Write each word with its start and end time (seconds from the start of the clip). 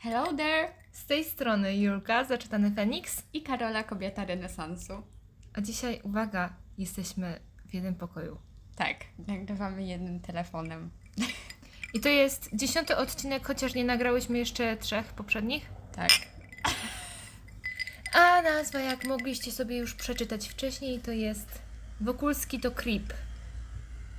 Hello 0.00 0.32
there! 0.36 0.68
Z 0.92 1.06
tej 1.06 1.24
strony 1.24 1.76
Julka, 1.76 2.24
zaczytany 2.24 2.70
Feniks. 2.70 3.22
I 3.32 3.42
Karola, 3.42 3.84
kobieta 3.84 4.24
renesansu. 4.24 5.02
A 5.54 5.60
dzisiaj, 5.60 6.00
uwaga, 6.02 6.52
jesteśmy 6.78 7.40
w 7.66 7.74
jednym 7.74 7.94
pokoju. 7.94 8.38
Tak, 8.76 8.96
nagrywamy 9.28 9.84
jednym 9.84 10.20
telefonem. 10.20 10.90
I 11.94 12.00
to 12.00 12.08
jest 12.08 12.50
dziesiąty 12.52 12.96
odcinek, 12.96 13.46
chociaż 13.46 13.74
nie 13.74 13.84
nagrałyśmy 13.84 14.38
jeszcze 14.38 14.76
trzech 14.76 15.06
poprzednich. 15.06 15.66
Tak. 15.92 16.10
A 18.14 18.42
nazwa, 18.42 18.80
jak 18.80 19.04
mogliście 19.04 19.52
sobie 19.52 19.76
już 19.76 19.94
przeczytać 19.94 20.48
wcześniej, 20.48 21.00
to 21.00 21.10
jest 21.10 21.62
Wokulski 22.00 22.60
to 22.60 22.70
Creep. 22.70 23.14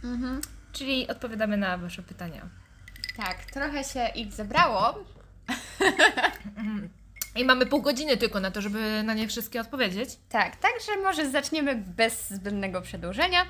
Mhm. 0.03 0.41
Czyli 0.71 1.07
odpowiadamy 1.07 1.57
na 1.57 1.77
Wasze 1.77 2.03
pytania. 2.03 2.49
Tak, 3.17 3.45
trochę 3.45 3.83
się 3.83 4.07
ich 4.07 4.33
zebrało. 4.33 5.05
I 7.35 7.45
mamy 7.45 7.65
pół 7.65 7.81
godziny 7.81 8.17
tylko 8.17 8.39
na 8.39 8.51
to, 8.51 8.61
żeby 8.61 9.03
na 9.03 9.13
nie 9.13 9.27
wszystkie 9.27 9.61
odpowiedzieć. 9.61 10.09
Tak, 10.29 10.55
także 10.55 10.97
może 11.03 11.29
zaczniemy 11.31 11.75
bez 11.75 12.29
zbędnego 12.29 12.81
przedłużenia. 12.81 13.45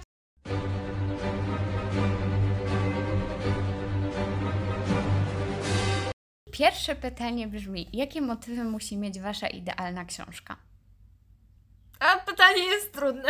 Pierwsze 6.51 6.95
pytanie 6.95 7.47
brzmi: 7.47 7.89
jakie 7.93 8.21
motywy 8.21 8.63
musi 8.63 8.97
mieć 8.97 9.19
Wasza 9.19 9.47
idealna 9.47 10.05
książka? 10.05 10.55
A 11.99 12.17
pytanie 12.17 12.63
jest 12.63 12.93
trudne. 12.93 13.29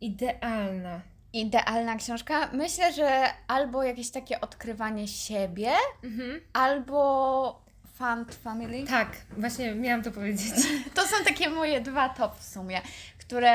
Idealna. 0.00 1.00
Idealna 1.32 1.96
książka? 1.96 2.50
Myślę, 2.52 2.92
że 2.92 3.24
albo 3.48 3.82
jakieś 3.82 4.10
takie 4.10 4.40
odkrywanie 4.40 5.08
siebie, 5.08 5.72
Mhm. 6.04 6.40
albo 6.52 7.64
Fun 8.02 8.24
Family. 8.24 8.86
Tak, 8.86 9.08
właśnie 9.38 9.74
miałam 9.74 10.02
to 10.02 10.10
powiedzieć. 10.10 10.52
To 10.94 11.02
są 11.06 11.24
takie 11.24 11.50
moje 11.50 11.80
dwa 11.80 12.08
top 12.08 12.38
w 12.38 12.44
sumie, 12.44 12.80
które 13.18 13.52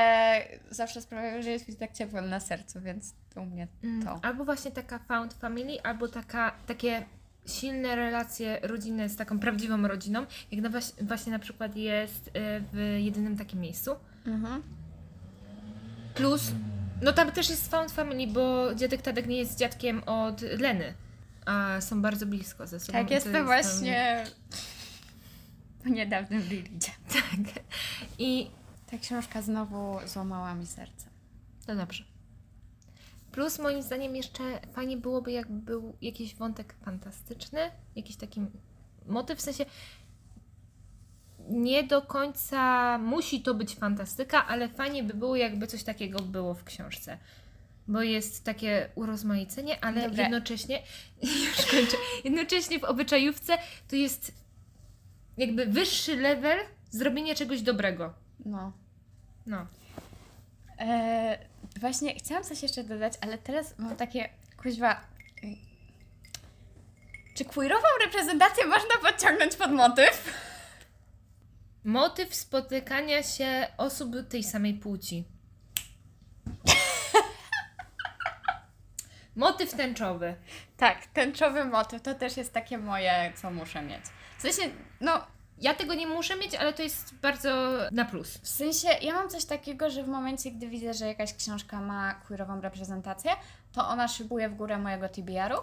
zawsze 0.70 1.02
sprawiają, 1.02 1.42
że 1.42 1.50
jest 1.50 1.68
mi 1.70 1.76
tak 1.76 1.94
ciepło 1.94 2.22
na 2.22 2.40
sercu, 2.40 2.82
więc 2.82 3.14
u 3.36 3.46
mnie 3.46 3.68
to. 4.06 4.20
Albo 4.22 4.46
właśnie 4.46 4.72
taka 4.72 5.00
found 5.00 5.34
family, 5.34 5.82
albo 5.84 6.08
taka, 6.08 6.52
takie 6.68 7.06
silne 7.46 7.96
relacje 7.96 8.60
rodzinne 8.64 9.10
z 9.10 9.16
taką 9.16 9.40
prawdziwą 9.40 9.88
rodziną, 9.88 10.26
jak 10.52 10.62
na 10.62 10.70
waś- 10.70 10.94
właśnie 11.08 11.32
na 11.32 11.40
przykład 11.40 11.76
jest 11.76 12.28
y, 12.28 12.32
w 12.74 12.98
jedynym 13.00 13.38
takim 13.38 13.60
miejscu. 13.60 13.96
Mhm. 14.26 14.64
Plus, 16.16 16.52
no 17.02 17.14
tam 17.14 17.32
też 17.32 17.50
jest 17.50 17.72
found 17.72 17.92
family, 17.92 18.28
bo 18.34 18.76
dziadek 18.76 19.02
Tadek 19.02 19.28
nie 19.28 19.38
jest 19.38 19.58
dziadkiem 19.60 20.04
od 20.06 20.42
Leny, 20.42 20.94
a 21.48 21.82
są 21.82 22.02
bardzo 22.02 22.26
blisko 22.26 22.68
ze 22.68 22.80
sobą. 22.80 22.94
Tak, 22.94 23.06
i 23.06 23.08
to 23.08 23.14
jest 23.14 23.46
właśnie 23.46 24.24
po 25.84 25.90
niedawnym. 25.90 26.44
Tam, 27.14 27.46
tak. 27.54 27.64
I 28.20 28.50
Ta 28.92 28.98
książka 28.98 29.42
znowu 29.42 30.00
złamała 30.06 30.56
mi 30.56 30.66
serce. 30.66 31.10
to 31.66 31.76
dobrze. 31.76 32.04
Plus 33.32 33.60
moim 33.60 33.82
zdaniem 33.82 34.16
jeszcze 34.16 34.44
fajnie 34.74 34.98
byłoby, 34.98 35.32
jakby 35.32 35.60
był 35.60 35.98
jakiś 36.02 36.36
wątek 36.36 36.74
fantastyczny, 36.74 37.60
jakiś 37.96 38.16
taki 38.16 38.42
motyw, 39.06 39.40
w 39.40 39.42
sensie 39.42 39.66
nie 41.50 41.84
do 41.84 42.02
końca 42.02 42.98
musi 42.98 43.42
to 43.42 43.54
być 43.54 43.76
fantastyka, 43.76 44.48
ale 44.48 44.70
fajnie 44.70 45.04
by 45.04 45.14
było, 45.14 45.36
jakby 45.36 45.68
coś 45.68 45.84
takiego 45.84 46.20
było 46.20 46.54
w 46.54 46.64
książce. 46.64 47.18
Bo 47.88 48.02
jest 48.02 48.44
takie 48.44 48.90
urozmaicenie, 48.96 49.84
ale 49.84 50.02
Dobra. 50.02 50.24
jednocześnie, 50.24 50.82
już 51.46 51.66
kończę, 51.66 51.98
jednocześnie 52.24 52.80
w 52.80 52.84
obyczajówce 52.84 53.58
to 53.88 53.96
jest 53.96 54.32
jakby 55.38 55.66
wyższy 55.66 56.16
level 56.16 56.60
zrobienia 56.90 57.36
czegoś 57.36 57.62
dobrego. 57.62 58.14
No. 58.46 58.72
No. 59.46 59.68
E, 60.80 61.38
właśnie 61.80 62.16
chciałam 62.16 62.44
coś 62.44 62.64
jeszcze 62.64 62.84
dodać, 62.84 63.14
ale 63.22 63.38
teraz 63.38 63.78
mam 63.78 63.96
takie, 63.96 64.30
kuźwa... 64.58 65.02
Czy 67.36 67.46
queerową 67.46 67.88
reprezentację 68.06 68.66
można 68.66 68.98
podciągnąć 69.02 69.56
pod 69.56 69.72
motyw? 69.72 70.34
Motyw 71.84 72.36
spotykania 72.36 73.24
się 73.24 73.68
osób 73.78 74.16
tej 74.30 74.44
samej 74.44 74.74
płci. 74.74 75.24
Motyw 79.38 79.74
tęczowy. 79.74 80.36
Tak, 80.78 81.06
tęczowy 81.06 81.66
motyw 81.66 82.02
to 82.02 82.14
też 82.16 82.38
jest 82.38 82.54
takie 82.54 82.78
moje, 82.78 83.34
co 83.36 83.52
muszę 83.52 83.82
mieć. 83.82 84.02
W 84.38 84.42
sensie, 84.42 84.62
no, 85.02 85.22
Ja 85.62 85.74
tego 85.74 85.94
nie 85.94 86.08
muszę 86.08 86.36
mieć, 86.36 86.56
ale 86.56 86.74
to 86.74 86.84
jest 86.84 87.16
bardzo 87.16 87.50
na 87.92 88.06
plus. 88.06 88.38
w 88.38 88.48
sensie, 88.48 88.88
ja 89.02 89.14
mam 89.14 89.30
coś 89.30 89.46
takiego, 89.46 89.90
że 89.90 90.04
w 90.04 90.08
momencie, 90.08 90.52
gdy 90.52 90.68
widzę, 90.68 90.94
że 90.94 91.08
jakaś 91.08 91.34
książka 91.34 91.82
ma 91.82 92.14
queerową 92.14 92.62
reprezentację, 92.62 93.32
to 93.72 93.88
ona 93.88 94.08
szybuje 94.08 94.50
w 94.50 94.56
górę 94.56 94.78
mojego 94.78 95.10
TBR-u, 95.10 95.58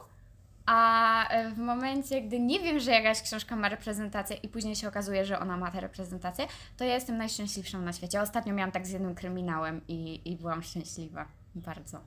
a 0.66 1.28
w 1.54 1.58
momencie, 1.58 2.20
gdy 2.22 2.40
nie 2.40 2.60
wiem, 2.60 2.80
że 2.80 2.90
jakaś 2.90 3.22
książka 3.22 3.56
ma 3.56 3.68
reprezentację 3.68 4.36
i 4.36 4.48
później 4.48 4.76
się 4.76 4.88
okazuje, 4.88 5.24
że 5.24 5.38
ona 5.38 5.56
ma 5.56 5.70
tę 5.70 5.80
reprezentację, 5.80 6.46
to 6.76 6.84
ja 6.84 6.94
jestem 6.94 7.16
najszczęśliwszą 7.18 7.80
na 7.80 7.92
świecie. 7.92 8.20
Ostatnio 8.22 8.54
miałam 8.54 8.72
tak 8.72 8.86
z 8.86 8.90
jednym 8.90 9.14
kryminałem 9.14 9.80
i, 9.88 10.20
i 10.24 10.36
byłam 10.36 10.62
szczęśliwa. 10.62 11.26
Bardzo. 11.54 12.00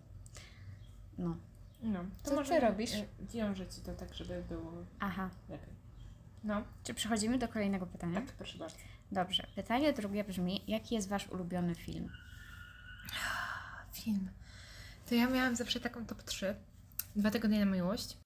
No. 1.17 1.35
No, 1.81 1.99
Co 2.23 2.43
ty 2.43 2.59
robisz? 2.59 2.91
Wiążę 3.19 3.67
ci 3.67 3.81
to 3.81 3.93
tak, 3.93 4.13
żeby 4.13 4.43
było 4.49 4.71
Aha. 4.99 5.29
lepiej. 5.49 5.73
No, 6.43 6.61
Czy 6.83 6.93
przechodzimy 6.93 7.38
do 7.38 7.47
kolejnego 7.47 7.85
pytania? 7.85 8.21
tak, 8.21 8.31
proszę 8.31 8.57
bardzo. 8.57 8.75
Dobrze. 9.11 9.47
Pytanie 9.55 9.93
drugie 9.93 10.23
brzmi, 10.23 10.63
jaki 10.67 10.95
jest 10.95 11.09
Wasz 11.09 11.27
ulubiony 11.27 11.75
film? 11.75 12.09
Film. 13.93 14.29
To 15.09 15.16
ja 15.16 15.27
miałam 15.29 15.55
zawsze 15.55 15.79
taką 15.79 16.05
top 16.05 16.23
3. 16.23 16.55
Dwa 17.16 17.31
tygodnie 17.31 17.66
na 17.66 17.71
miłość. 17.71 18.17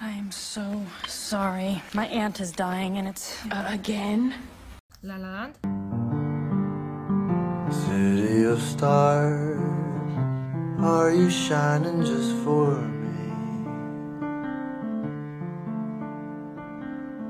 I 0.00 0.18
am 0.18 0.32
so 0.32 0.82
sorry. 1.06 1.80
My 1.94 2.06
aunt 2.06 2.40
is 2.40 2.52
dying 2.52 2.98
and 2.98 3.08
it's 3.08 3.46
uh, 3.46 3.70
again. 3.72 4.34
La 5.02 5.16
La 5.16 5.30
Land. 5.30 5.71
City 7.92 8.44
of 8.44 8.60
stars, 8.62 9.60
are 10.80 11.12
you 11.12 11.28
shining 11.28 12.02
just 12.02 12.32
for 12.42 12.80
me? 12.80 13.34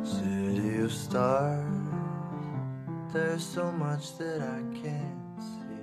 City 0.05 0.77
of 0.85 0.93
stars, 0.93 1.67
there's 3.13 3.45
so 3.45 3.73
much 3.73 4.17
that 4.19 4.41
I 4.41 4.63
can't 4.81 5.43
see. 5.51 5.83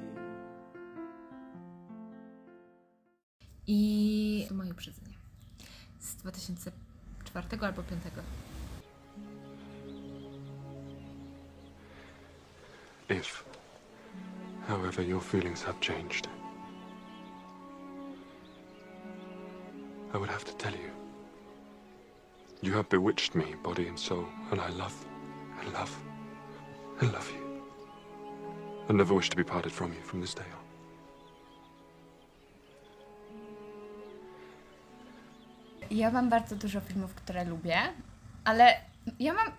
I 4.50 4.54
moje 4.54 4.72
uprzedzenie. 4.72 5.18
Z 6.00 6.16
2004 6.24 7.66
albo 7.66 7.84
5. 7.84 8.24
If, 13.10 13.49
however, 14.70 15.02
your 15.02 15.20
feelings 15.20 15.64
have 15.64 15.80
changed, 15.82 16.28
I 20.14 20.18
would 20.18 20.30
have 20.30 20.46
to 20.46 20.54
tell 20.54 20.74
you. 20.74 20.92
You 22.62 22.74
have 22.74 22.88
bewitched 22.90 23.36
me, 23.36 23.56
body 23.64 23.88
and 23.88 24.00
soul, 24.00 24.26
and 24.52 24.62
I 24.62 24.70
love, 24.70 24.96
and 25.60 25.74
love, 25.74 25.94
and 27.02 27.12
love 27.14 27.30
you. 27.32 27.44
I 28.90 28.94
never 28.94 29.14
wish 29.14 29.30
to 29.30 29.38
be 29.38 29.44
parted 29.44 29.72
from 29.72 29.94
you 29.94 30.02
from 30.02 30.22
this 30.22 30.34
day 30.34 30.50
on. 30.52 30.60
Ja 35.92 36.12
mam 36.12 36.30
bardzo 36.30 36.56
dużo 36.56 36.82
filmów, 36.82 37.16
które 37.16 37.46
lubię, 37.46 37.94
ale 38.44 38.74
ja 39.20 39.34
mam. 39.34 39.52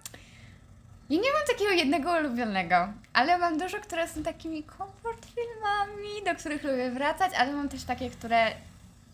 Ja 1.10 1.16
nie 1.16 1.32
mam 1.32 1.46
takiego 1.46 1.70
jednego 1.70 2.12
ulubionego, 2.12 2.88
ale 3.12 3.38
mam 3.38 3.58
dużo, 3.58 3.78
które 3.78 4.08
są 4.08 4.22
takimi 4.22 4.62
komfort 4.62 5.26
filmami, 5.26 6.24
do 6.24 6.34
których 6.34 6.64
lubię 6.64 6.90
wracać, 6.90 7.32
ale 7.34 7.52
mam 7.52 7.68
też 7.68 7.84
takie, 7.84 8.10
które 8.10 8.46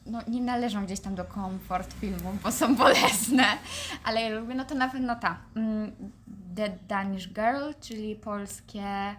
no, 0.06 0.20
nie 0.28 0.40
należą 0.40 0.84
gdzieś 0.84 1.00
tam 1.00 1.14
do 1.14 1.24
komfort 1.24 1.94
filmów, 2.00 2.42
bo 2.42 2.52
są 2.52 2.76
bolesne, 2.76 3.44
ale 4.04 4.22
ja 4.22 4.28
lubię, 4.28 4.54
no 4.54 4.64
to 4.64 4.74
na 4.74 4.88
pewno 4.88 5.16
ta 5.16 5.36
mm, 5.56 5.92
The 6.56 6.68
Danish 6.88 7.28
Girl, 7.28 7.72
czyli 7.80 8.16
polskie 8.16 9.16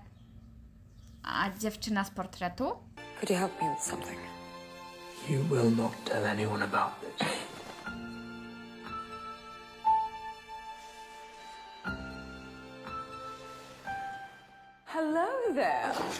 a 1.24 1.50
dziewczyna 1.60 2.04
z 2.04 2.10
portretu. 2.10 2.72
Could 3.20 3.30
you 3.30 3.38
help 3.38 3.62
me 3.62 3.70
with 3.70 3.84
something? 3.84 4.20
You 5.30 5.44
will 5.44 5.76
not 5.76 5.92
tell 6.06 6.26
anyone 6.26 6.64
about 6.64 6.92
this. 7.02 7.47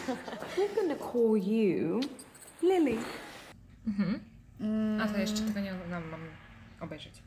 We're 0.08 0.96
to 0.96 1.12
call 1.12 1.36
you 1.36 2.00
Lily. 2.62 2.98
Mhm. 3.86 4.20
Mm, 4.60 5.00
A 5.00 5.08
to 5.08 5.18
jeszcze 5.18 5.40
tego 5.42 5.60
nie 5.60 5.74
oglądam, 5.74 6.08
mam 6.10 6.20
obejrzeć. 6.80 7.22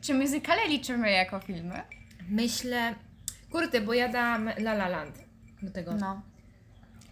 Czy 0.00 0.14
muzykale 0.14 0.68
liczymy 0.68 1.10
jako 1.10 1.40
filmy? 1.40 1.80
Myślę, 2.30 2.94
kurde, 3.50 3.80
bo 3.80 3.94
ja 3.94 4.08
dam 4.08 4.48
La 4.48 4.72
La 4.72 4.88
Land 4.88 5.24
do 5.62 5.70
tego. 5.70 5.94
No. 5.94 6.22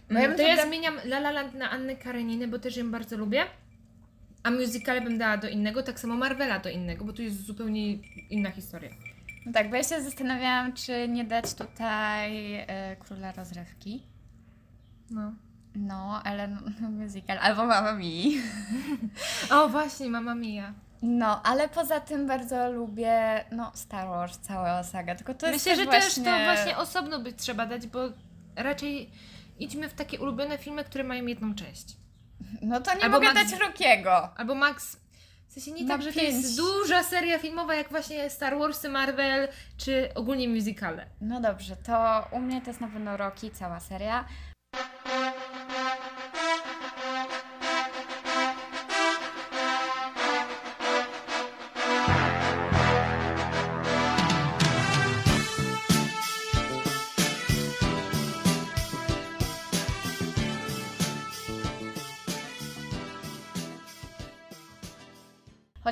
No 0.09 0.19
ja 0.19 0.27
bym 0.27 0.37
to 0.37 0.43
ja 0.43 0.65
zmieniam 0.67 0.95
La 1.05 1.17
La 1.17 1.31
Land 1.31 1.53
na 1.53 1.69
Annę 1.69 1.95
Kareniny, 1.95 2.47
bo 2.47 2.59
też 2.59 2.77
ją 2.77 2.91
bardzo 2.91 3.17
lubię. 3.17 3.45
A 4.43 4.51
musicale 4.51 5.01
bym 5.01 5.17
dała 5.17 5.37
do 5.37 5.49
innego, 5.49 5.83
tak 5.83 5.99
samo 5.99 6.15
Marvela 6.15 6.59
do 6.59 6.69
innego, 6.69 7.05
bo 7.05 7.13
tu 7.13 7.21
jest 7.21 7.45
zupełnie 7.45 7.93
inna 8.29 8.51
historia. 8.51 8.89
No 9.45 9.51
tak, 9.53 9.69
bo 9.69 9.75
ja 9.75 9.83
się 9.83 10.01
zastanawiałam, 10.01 10.73
czy 10.73 11.07
nie 11.07 11.23
dać 11.23 11.53
tutaj 11.53 12.53
e, 12.53 12.95
Króla 12.99 13.31
Rozrywki. 13.31 14.03
No. 15.09 15.33
No, 15.75 16.21
ale 16.23 16.47
no, 16.47 16.89
musical. 16.89 17.37
Albo 17.37 17.65
Mama 17.65 17.93
Mi. 17.93 18.37
O, 19.51 19.69
właśnie, 19.69 20.09
Mamma 20.09 20.35
Mia. 20.35 20.73
No, 21.01 21.43
ale 21.43 21.69
poza 21.69 21.99
tym 21.99 22.27
bardzo 22.27 22.71
lubię, 22.71 23.45
no, 23.51 23.71
Star 23.75 24.07
Wars, 24.07 24.37
cała 24.37 24.83
saga. 24.83 25.15
Tylko 25.15 25.33
to 25.33 25.47
jest 25.47 25.65
Myślę, 25.65 25.83
że 25.83 25.91
też 25.91 26.03
też 26.03 26.23
właśnie... 26.23 26.23
to 26.23 26.43
właśnie 26.43 26.77
osobno 26.77 27.19
by 27.19 27.33
trzeba 27.33 27.65
dać, 27.65 27.87
bo 27.87 27.99
raczej 28.55 29.11
idźmy 29.59 29.89
w 29.89 29.93
takie 29.93 30.19
ulubione 30.19 30.57
filmy, 30.57 30.83
które 30.83 31.03
mają 31.03 31.25
jedną 31.25 31.55
część. 31.55 31.97
No 32.61 32.81
to 32.81 32.95
nie 32.95 33.03
Albo 33.03 33.17
mogę 33.19 33.27
Max- 33.33 33.51
dać 33.51 33.59
Rockiego. 33.59 34.37
Albo 34.37 34.55
Max. 34.55 34.97
W 35.47 35.53
sensie 35.53 35.71
nie 35.71 35.83
Na 35.83 35.89
tak, 35.89 36.01
że 36.01 36.13
to 36.13 36.21
jest 36.21 36.57
duża 36.57 37.03
seria 37.03 37.39
filmowa, 37.39 37.75
jak 37.75 37.89
właśnie 37.89 38.29
Star 38.29 38.59
Warsy, 38.59 38.89
Marvel, 38.89 39.47
czy 39.77 40.09
ogólnie 40.15 40.49
musicale. 40.49 41.05
No 41.21 41.41
dobrze, 41.41 41.75
to 41.75 42.27
u 42.31 42.39
mnie 42.39 42.61
to 42.61 42.67
jest 42.69 42.81
na 42.81 42.87
pewno 42.87 43.17
Rocky, 43.17 43.51
cała 43.51 43.79
seria. 43.79 44.25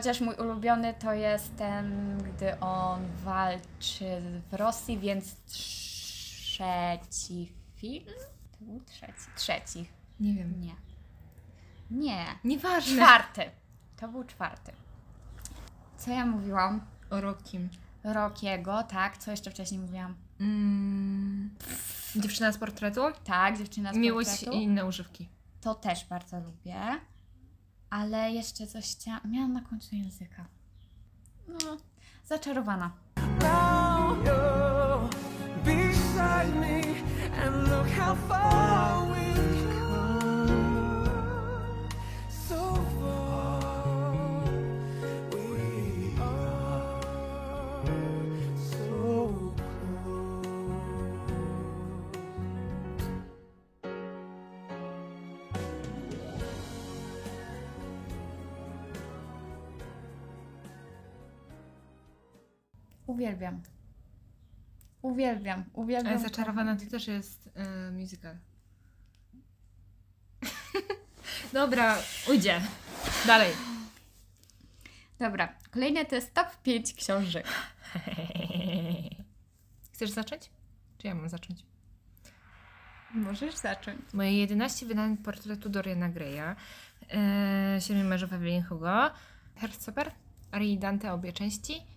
Chociaż 0.04 0.22
mój 0.22 0.36
ulubiony 0.36 0.94
to 0.94 1.14
jest 1.14 1.56
ten, 1.56 2.18
gdy 2.18 2.60
on 2.60 3.02
walczy 3.24 4.22
w 4.52 4.54
Rosji, 4.54 5.00
więc 5.00 5.36
trzeci 5.46 7.54
film? 7.76 8.06
To 8.52 8.66
był 8.66 8.80
trzeci. 8.80 9.14
Trzeci. 9.36 9.88
Nie 10.20 10.34
wiem. 10.34 10.62
Nie. 10.62 10.76
Nie. 11.92 12.26
Nieważne. 12.44 12.96
Czwarty. 12.96 13.42
To 13.98 14.08
był 14.08 14.24
czwarty. 14.24 14.72
Co 15.98 16.12
ja 16.12 16.26
mówiłam? 16.26 16.82
O 17.10 17.22
Rokim. 17.22 17.70
Rockiego, 18.04 18.84
tak. 18.84 19.18
Co 19.18 19.32
jeszcze 19.32 19.52
wcześniej 19.52 19.80
mówiłam? 19.80 20.16
Mm. 20.40 21.56
Dziewczyna 22.16 22.52
z 22.52 22.58
portretu. 22.58 23.02
Tak, 23.24 23.58
dziewczyna 23.58 23.94
z 23.94 23.98
Miłość 23.98 24.30
portretu. 24.30 24.58
i 24.58 24.64
inne 24.64 24.86
używki. 24.86 25.30
To 25.62 25.76
też 25.76 26.06
bardzo 26.06 26.40
lubię. 26.40 26.76
Ale 27.94 28.32
jeszcze 28.32 28.68
coś 28.68 28.96
chciałam... 28.96 29.22
Miałam 29.32 29.54
na 29.54 29.62
końcu 29.62 29.96
języka. 29.96 30.46
No, 31.48 31.78
zaczarowana. 32.26 32.92
Now 33.42 33.84
Uwielbiam. 63.14 63.62
Uwielbiam, 65.02 65.64
uwielbiam. 65.74 66.14
Ale 66.14 66.24
Zaczarowana 66.24 66.76
to 66.76 66.86
też 66.92 67.08
jest 67.08 67.50
e, 67.56 67.92
musical. 67.92 68.38
Dobra, 71.54 71.98
ujdzie. 72.30 72.62
Dalej. 73.28 73.54
Dobra, 75.20 75.54
kolejne 75.72 76.06
to 76.06 76.16
jest 76.16 76.34
top 76.34 76.62
5 76.64 76.94
książek. 76.94 77.48
Chcesz 79.94 80.10
zacząć? 80.10 80.50
Czy 80.98 81.08
ja 81.08 81.16
mam 81.16 81.30
zacząć? 81.30 81.66
Możesz 83.14 83.56
zacząć. 83.56 84.14
Moje 84.14 84.40
11 84.40 84.86
wydań 84.86 85.18
portretu 85.18 85.70
Doriana 85.70 86.10
Greya, 86.10 86.56
e, 87.12 87.82
Siedmiu 87.82 88.04
mężów 88.04 88.34
Evelyn 88.34 88.64
Hugo, 88.64 89.12
Heartstopper, 89.56 90.12
Ari 90.52 90.78
Dante, 90.78 91.14
obie 91.14 91.34
części. 91.34 91.93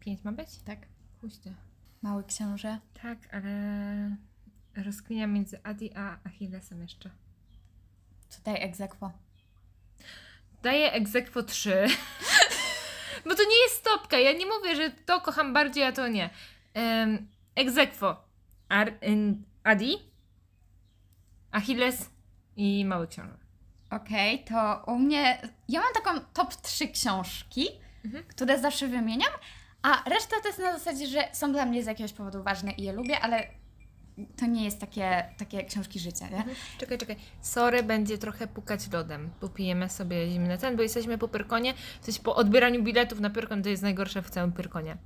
Pięć 0.00 0.24
ma 0.24 0.32
być? 0.32 0.48
Tak. 0.64 0.78
Puśćcie. 1.20 1.54
Mały 2.02 2.24
książę. 2.24 2.78
Tak, 3.02 3.18
ale 3.34 3.50
rozkminia 4.76 5.26
między 5.26 5.60
Adi 5.62 5.94
a 5.94 6.18
Achillesem 6.24 6.82
jeszcze. 6.82 7.10
Tutaj 8.36 8.62
egzekwo. 8.62 9.12
Daję 10.62 10.92
egzekwo 10.92 11.42
3. 11.42 11.86
Bo 13.24 13.34
to 13.34 13.42
nie 13.42 13.62
jest 13.64 13.74
stopka. 13.74 14.18
Ja 14.18 14.32
nie 14.32 14.46
mówię, 14.46 14.76
że 14.76 14.90
to 14.90 15.20
kocham 15.20 15.52
bardziej, 15.52 15.84
a 15.84 15.92
to 15.92 16.08
nie. 16.08 16.30
Um, 16.74 17.28
egzekwo. 17.54 18.24
Ar- 18.68 18.98
Adi, 19.64 19.96
Achilles 21.50 22.10
i 22.56 22.84
Mały 22.84 23.08
Książę. 23.08 23.38
Okej, 23.90 24.44
to 24.44 24.84
u 24.86 24.98
mnie. 24.98 25.42
Ja 25.68 25.80
mam 25.80 25.92
taką 25.94 26.20
top 26.32 26.54
3 26.54 26.88
książki, 26.88 27.66
które 28.28 28.58
zawsze 28.58 28.88
wymieniam, 28.88 29.32
a 29.82 30.10
reszta 30.10 30.36
to 30.42 30.48
jest 30.48 30.58
na 30.58 30.78
zasadzie, 30.78 31.06
że 31.06 31.28
są 31.32 31.52
dla 31.52 31.66
mnie 31.66 31.82
z 31.82 31.86
jakiegoś 31.86 32.12
powodu 32.12 32.42
ważne 32.42 32.72
i 32.72 32.82
je 32.82 32.92
lubię, 32.92 33.20
ale 33.20 33.46
to 34.36 34.46
nie 34.46 34.64
jest 34.64 34.78
takie, 34.80 35.24
takie 35.38 35.64
książki 35.64 35.98
życia, 35.98 36.28
nie? 36.28 36.44
Czekaj, 36.78 36.98
czekaj. 36.98 37.16
Sorry, 37.40 37.82
będzie 37.82 38.18
trochę 38.18 38.46
pukać 38.46 38.90
lodem. 38.92 39.30
Popijemy 39.40 39.88
sobie 39.88 40.30
zimny 40.30 40.58
ten, 40.58 40.76
bo 40.76 40.82
jesteśmy 40.82 41.18
po 41.18 41.28
Pyrkonie. 41.28 41.74
Sensie 42.00 42.22
po 42.22 42.36
odbieraniu 42.36 42.82
biletów 42.82 43.20
na 43.20 43.30
Pyrkon 43.30 43.62
to 43.62 43.68
jest 43.68 43.82
najgorsze 43.82 44.22
w 44.22 44.30
całym 44.30 44.52
Pyrkonie. 44.52 44.96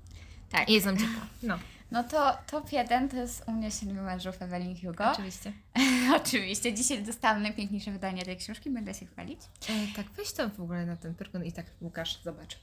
Tak. 0.51 0.69
I 0.69 0.73
jest 0.73 0.87
nam 0.87 0.97
ciepło. 0.99 1.21
No, 1.43 1.59
No 1.91 2.05
to 2.05 2.39
top 2.51 2.73
1 2.73 3.09
to 3.09 3.17
jest 3.17 3.45
u 3.47 3.53
mnie 3.53 3.71
Siedmiu 3.71 4.03
mężów 4.03 4.43
Evelyn 4.43 4.77
Hugo. 4.81 5.13
oczywiście. 5.13 5.53
Oczywiście. 6.17 6.75
Dzisiaj 6.75 7.03
dostałam 7.03 7.43
najpiękniejsze 7.43 7.91
wydanie 7.91 8.25
tej 8.25 8.37
książki, 8.37 8.71
będę 8.71 8.95
się 8.95 9.07
chwalić. 9.07 9.41
E, 9.69 9.97
tak, 9.97 10.07
weź 10.17 10.33
to 10.33 10.49
w 10.49 10.61
ogóle 10.61 10.87
na 10.87 10.97
ten 10.97 11.15
Pyrkon 11.15 11.45
i 11.45 11.53
tak, 11.53 11.67
Łukasz, 11.81 12.23
zobacz. 12.23 12.59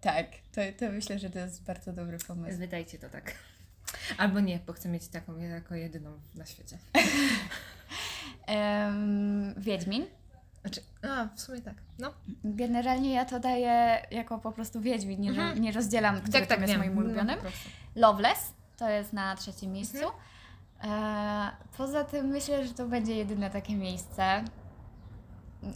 Tak, 0.00 0.26
to, 0.52 0.60
to 0.78 0.92
myślę, 0.92 1.18
że 1.18 1.30
to 1.30 1.38
jest 1.38 1.64
bardzo 1.64 1.92
dobry 1.92 2.18
pomysł. 2.18 2.58
Wydajcie 2.58 2.98
to 2.98 3.08
tak. 3.08 3.34
Albo 4.18 4.40
nie, 4.40 4.58
bo 4.66 4.72
chcę 4.72 4.88
mieć 4.88 5.08
taką 5.08 5.38
jako 5.38 5.74
jedyną 5.74 6.20
na 6.34 6.46
świecie. 6.46 6.78
Um, 8.48 9.54
Wiedźmin. 9.56 10.06
Znaczy, 10.60 10.80
a, 11.02 11.28
w 11.36 11.40
sumie 11.40 11.60
tak. 11.60 11.74
No, 11.98 12.12
Generalnie 12.44 13.12
ja 13.14 13.24
to 13.24 13.40
daję 13.40 14.02
jako 14.10 14.38
po 14.38 14.52
prostu 14.52 14.80
Wiedźmin, 14.80 15.20
nie, 15.20 15.30
Mhm. 15.30 15.60
nie 15.60 15.72
rozdzielam, 15.72 16.16
który 16.20 16.32
tak, 16.32 16.46
tak, 16.46 16.60
jest 16.60 16.72
wiem. 16.72 16.80
moim 16.80 16.94
No, 16.94 17.00
ulubionym. 17.00 17.38
prostu. 17.38 17.68
Loveless 17.94 18.52
to 18.76 18.88
jest 18.90 19.12
na 19.12 19.36
trzecim 19.36 19.72
miejscu. 19.72 19.98
Mhm. 19.98 21.52
E, 21.52 21.56
poza 21.76 22.04
tym 22.04 22.26
myślę, 22.26 22.66
że 22.66 22.74
to 22.74 22.86
będzie 22.86 23.14
jedyne 23.14 23.50
takie 23.50 23.76
miejsce. 23.76 24.44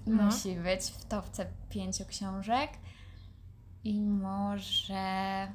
No. 0.06 0.22
Musi 0.22 0.54
być 0.56 0.80
w 0.80 1.04
topce 1.04 1.46
pięciu 1.70 2.04
książek. 2.04 2.70
I 3.84 4.00
może. 4.00 5.48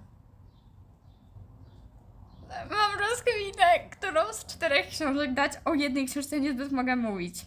Mam 2.50 3.00
rozkminę, 3.00 3.90
którą 3.92 4.34
z 4.34 4.46
czterech 4.46 4.88
książek 4.88 5.34
dać. 5.34 5.52
O 5.66 5.74
jednej 5.74 6.06
książce 6.06 6.40
niezbyt 6.40 6.72
mogę 6.72 6.96
mówić. 6.96 7.46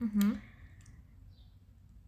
Mhm. 0.00 0.40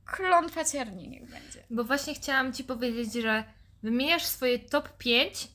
Klątwa 0.04 0.64
cierni 0.64 1.08
niech 1.08 1.30
będzie. 1.30 1.64
Bo 1.70 1.84
właśnie 1.84 2.14
chciałam 2.14 2.52
Ci 2.52 2.64
powiedzieć, 2.64 3.12
że 3.22 3.44
wymieniasz 3.82 4.24
swoje 4.24 4.58
top 4.58 4.96
5 4.98 5.48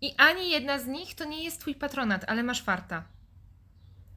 i 0.00 0.14
ani 0.18 0.50
jedna 0.50 0.78
z 0.78 0.86
nich 0.86 1.14
to 1.14 1.24
nie 1.24 1.44
jest 1.44 1.60
Twój 1.60 1.74
patronat, 1.74 2.24
ale 2.28 2.42
masz 2.42 2.62
farta. 2.62 3.04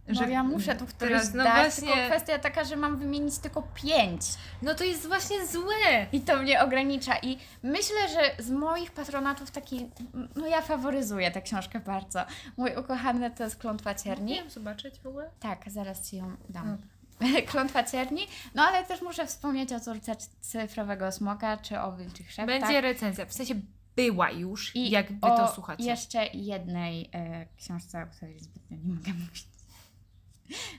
Że 0.08 0.22
no 0.22 0.28
ja 0.28 0.44
muszę 0.44 0.76
tu 0.76 0.86
któryś 0.86 1.12
teraz, 1.12 1.34
no 1.34 1.44
dać, 1.44 1.54
właśnie, 1.54 1.94
tylko 1.94 2.08
kwestia 2.08 2.40
taka, 2.40 2.64
że 2.64 2.76
mam 2.76 2.98
wymienić 2.98 3.38
tylko 3.38 3.62
pięć. 3.74 4.22
no 4.62 4.76
to 4.76 4.84
jest 4.84 5.08
właśnie 5.08 5.48
złe. 5.48 6.08
I 6.12 6.22
to 6.22 6.38
mnie 6.38 6.62
ogranicza. 6.62 7.18
I 7.18 7.38
myślę, 7.64 8.10
że 8.10 8.44
z 8.44 8.52
moich 8.52 8.92
patronatów 8.92 9.52
taki, 9.52 9.90
no 10.36 10.48
ja 10.48 10.62
faworyzuję 10.62 11.32
tę 11.32 11.42
książkę 11.42 11.80
bardzo. 11.80 12.26
Mój 12.58 12.72
ukochany 12.80 13.32
to 13.32 13.44
jest 13.44 13.56
Klątwa 13.56 13.96
Cierni. 13.96 14.34
Wiem, 14.34 14.50
zobaczyć 14.50 15.00
w 15.00 15.08
ogóle. 15.08 15.30
Tak, 15.40 15.64
zaraz 15.68 16.10
Ci 16.10 16.18
ją 16.18 16.36
dam. 16.50 16.78
Dobra. 16.78 16.98
Klątwa 17.52 17.84
Cierni. 17.84 18.28
No 18.56 18.64
ale 18.64 18.86
też 18.86 19.02
muszę 19.02 19.28
wspomnieć 19.28 19.74
o 19.74 19.80
córce 19.80 20.16
cyfrowego 20.42 21.12
smoka, 21.12 21.58
czy 21.58 21.80
o 21.80 21.96
wilczych 21.98 22.32
szeptach. 22.32 22.60
Będzie 22.60 22.82
recenzja, 22.82 23.26
w 23.26 23.34
sensie 23.34 23.56
była 23.96 24.32
już, 24.32 24.76
I 24.76 24.90
jak 24.90 25.12
wy 25.12 25.18
o 25.22 25.38
to 25.38 25.54
słuchacie. 25.54 25.84
jeszcze 25.84 26.28
jednej 26.28 27.10
e, 27.14 27.46
książce, 27.58 28.04
o 28.04 28.08
której 28.16 28.40
zbytnio 28.40 28.78
nie 28.78 28.94
mogę 28.94 29.14
mówić. 29.14 29.57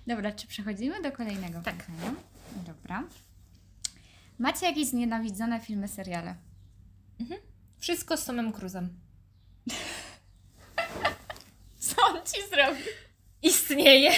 Dobra, 0.07 0.33
czy 0.33 0.47
przechodzimy 0.47 1.03
do 1.03 1.13
kolejnego 1.13 1.61
Tak. 1.63 1.75
pytania? 1.77 2.15
Dobra. 2.67 3.05
Macie 4.39 4.67
jakieś 4.67 4.87
znienawidzone 4.87 5.61
filmy, 5.61 5.89
seriale? 5.89 6.35
Wszystko 7.79 8.17
z 8.17 8.25
Tomem 8.25 8.53
Cruzem. 8.53 8.89
Co 11.79 12.07
on 12.07 12.17
ci 12.27 12.49
zrobił? 12.51 12.87
Istnieje. 13.43 14.11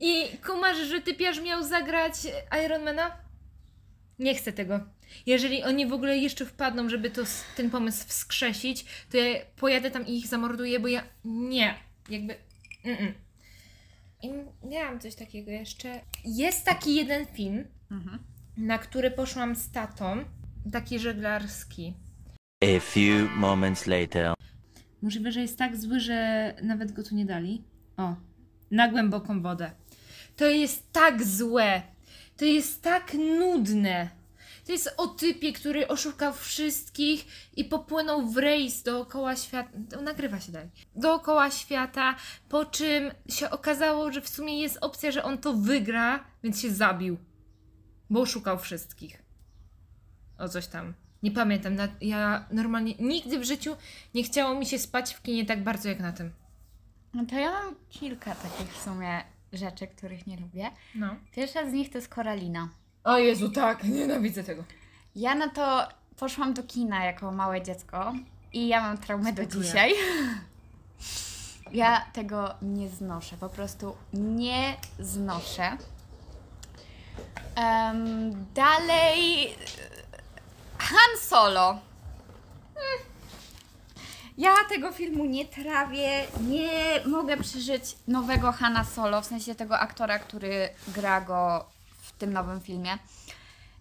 I 0.00 0.38
kumasz, 0.46 0.76
że 0.76 1.00
typiarz 1.00 1.40
miał 1.40 1.64
zagrać 1.64 2.14
Ironmana? 2.64 3.16
Nie 4.18 4.34
chcę 4.34 4.52
tego. 4.52 4.80
Jeżeli 5.26 5.62
oni 5.62 5.86
w 5.86 5.92
ogóle 5.92 6.18
jeszcze 6.18 6.46
wpadną, 6.46 6.88
żeby 6.88 7.10
to, 7.10 7.22
ten 7.56 7.70
pomysł 7.70 8.08
wskrzesić, 8.08 8.84
to 9.10 9.16
ja 9.16 9.40
pojadę 9.56 9.90
tam 9.90 10.06
i 10.06 10.18
ich 10.18 10.26
zamorduję, 10.26 10.80
bo 10.80 10.88
ja 10.88 11.02
nie. 11.24 11.74
Jakby. 12.08 12.34
Mm-mm. 12.84 13.12
I 14.22 14.30
miałam 14.68 15.00
coś 15.00 15.14
takiego 15.14 15.50
jeszcze. 15.50 16.00
Jest 16.24 16.64
taki 16.64 16.94
jeden 16.94 17.26
film, 17.26 17.64
Mhm. 17.90 18.18
na 18.56 18.78
który 18.78 19.10
poszłam 19.10 19.56
z 19.56 19.70
tatą, 19.70 20.24
taki 20.72 20.98
żeglarski. 20.98 21.94
A 22.64 22.80
few 22.80 23.30
moments 23.36 23.86
later. 23.86 24.34
Możliwe, 25.02 25.32
że 25.32 25.40
jest 25.40 25.58
tak 25.58 25.76
zły, 25.76 26.00
że 26.00 26.54
nawet 26.62 26.92
go 26.92 27.02
tu 27.02 27.14
nie 27.14 27.26
dali. 27.26 27.64
O, 27.96 28.16
na 28.70 28.88
głęboką 28.88 29.42
wodę. 29.42 29.70
To 30.36 30.46
jest 30.46 30.92
tak 30.92 31.22
złe. 31.24 31.82
To 32.36 32.44
jest 32.44 32.82
tak 32.82 33.14
nudne. 33.14 34.08
To 34.66 34.72
jest 34.72 34.94
o 34.96 35.06
typie, 35.06 35.52
który 35.52 35.88
oszukał 35.88 36.32
wszystkich 36.32 37.26
i 37.56 37.64
popłynął 37.64 38.26
w 38.26 38.36
rejs 38.36 38.82
dookoła 38.82 39.36
świata. 39.36 39.70
Nagrywa 40.02 40.40
się 40.40 40.52
dalej. 40.52 40.70
Dookoła 40.96 41.50
świata, 41.50 42.16
po 42.48 42.64
czym 42.64 43.10
się 43.28 43.50
okazało, 43.50 44.12
że 44.12 44.20
w 44.20 44.28
sumie 44.28 44.60
jest 44.60 44.78
opcja, 44.80 45.10
że 45.10 45.24
on 45.24 45.38
to 45.38 45.52
wygra, 45.52 46.24
więc 46.42 46.60
się 46.60 46.70
zabił. 46.70 47.16
Bo 48.10 48.20
oszukał 48.20 48.58
wszystkich. 48.58 49.22
O 50.38 50.48
coś 50.48 50.66
tam. 50.66 50.94
Nie 51.22 51.30
pamiętam. 51.30 51.76
Ja 52.00 52.46
normalnie 52.50 52.94
nigdy 52.98 53.38
w 53.38 53.44
życiu 53.44 53.76
nie 54.14 54.22
chciało 54.22 54.54
mi 54.54 54.66
się 54.66 54.78
spać 54.78 55.14
w 55.14 55.22
kinie 55.22 55.46
tak 55.46 55.62
bardzo 55.62 55.88
jak 55.88 56.00
na 56.00 56.12
tym. 56.12 56.32
No 57.14 57.26
to 57.26 57.34
ja 57.34 57.50
mam 57.50 57.74
kilka 57.90 58.34
takich 58.34 58.74
w 58.74 58.82
sumie 58.82 59.24
rzeczy, 59.52 59.86
których 59.86 60.26
nie 60.26 60.36
lubię. 60.36 60.70
No. 60.94 61.16
Pierwsza 61.32 61.70
z 61.70 61.72
nich 61.72 61.90
to 61.90 61.98
jest 61.98 62.08
Koralina. 62.08 62.68
O 63.04 63.18
Jezu, 63.18 63.50
tak, 63.50 63.84
nienawidzę 63.98 64.44
tego. 64.44 64.64
Ja 65.16 65.34
na 65.34 65.48
to 65.48 65.88
poszłam 66.16 66.54
do 66.54 66.62
kina 66.62 67.04
jako 67.04 67.32
małe 67.32 67.62
dziecko 67.62 68.12
i 68.52 68.68
ja 68.68 68.80
mam 68.80 68.98
traumę 68.98 69.32
do 69.32 69.46
dzisiaj. 69.46 69.94
Ja 71.72 72.06
tego 72.12 72.54
nie 72.62 72.88
znoszę, 72.88 73.36
po 73.36 73.48
prostu 73.48 73.96
nie 74.12 74.76
znoszę. 74.98 75.76
Em, 77.54 78.46
dalej 78.54 79.54
Han 80.78 81.18
Solo. 81.20 81.78
Hmm. 82.74 83.06
Ja 84.38 84.54
tego 84.68 84.92
filmu 84.92 85.24
nie 85.24 85.44
trawię, 85.46 86.26
nie 86.40 87.00
mogę 87.06 87.36
przeżyć 87.36 87.96
nowego 88.08 88.52
Hana 88.52 88.84
Solo, 88.84 89.22
w 89.22 89.26
sensie 89.26 89.54
tego 89.54 89.78
aktora, 89.78 90.18
który 90.18 90.68
gra 90.88 91.20
go 91.20 91.66
tym 92.22 92.32
nowym 92.32 92.60
filmie. 92.60 92.98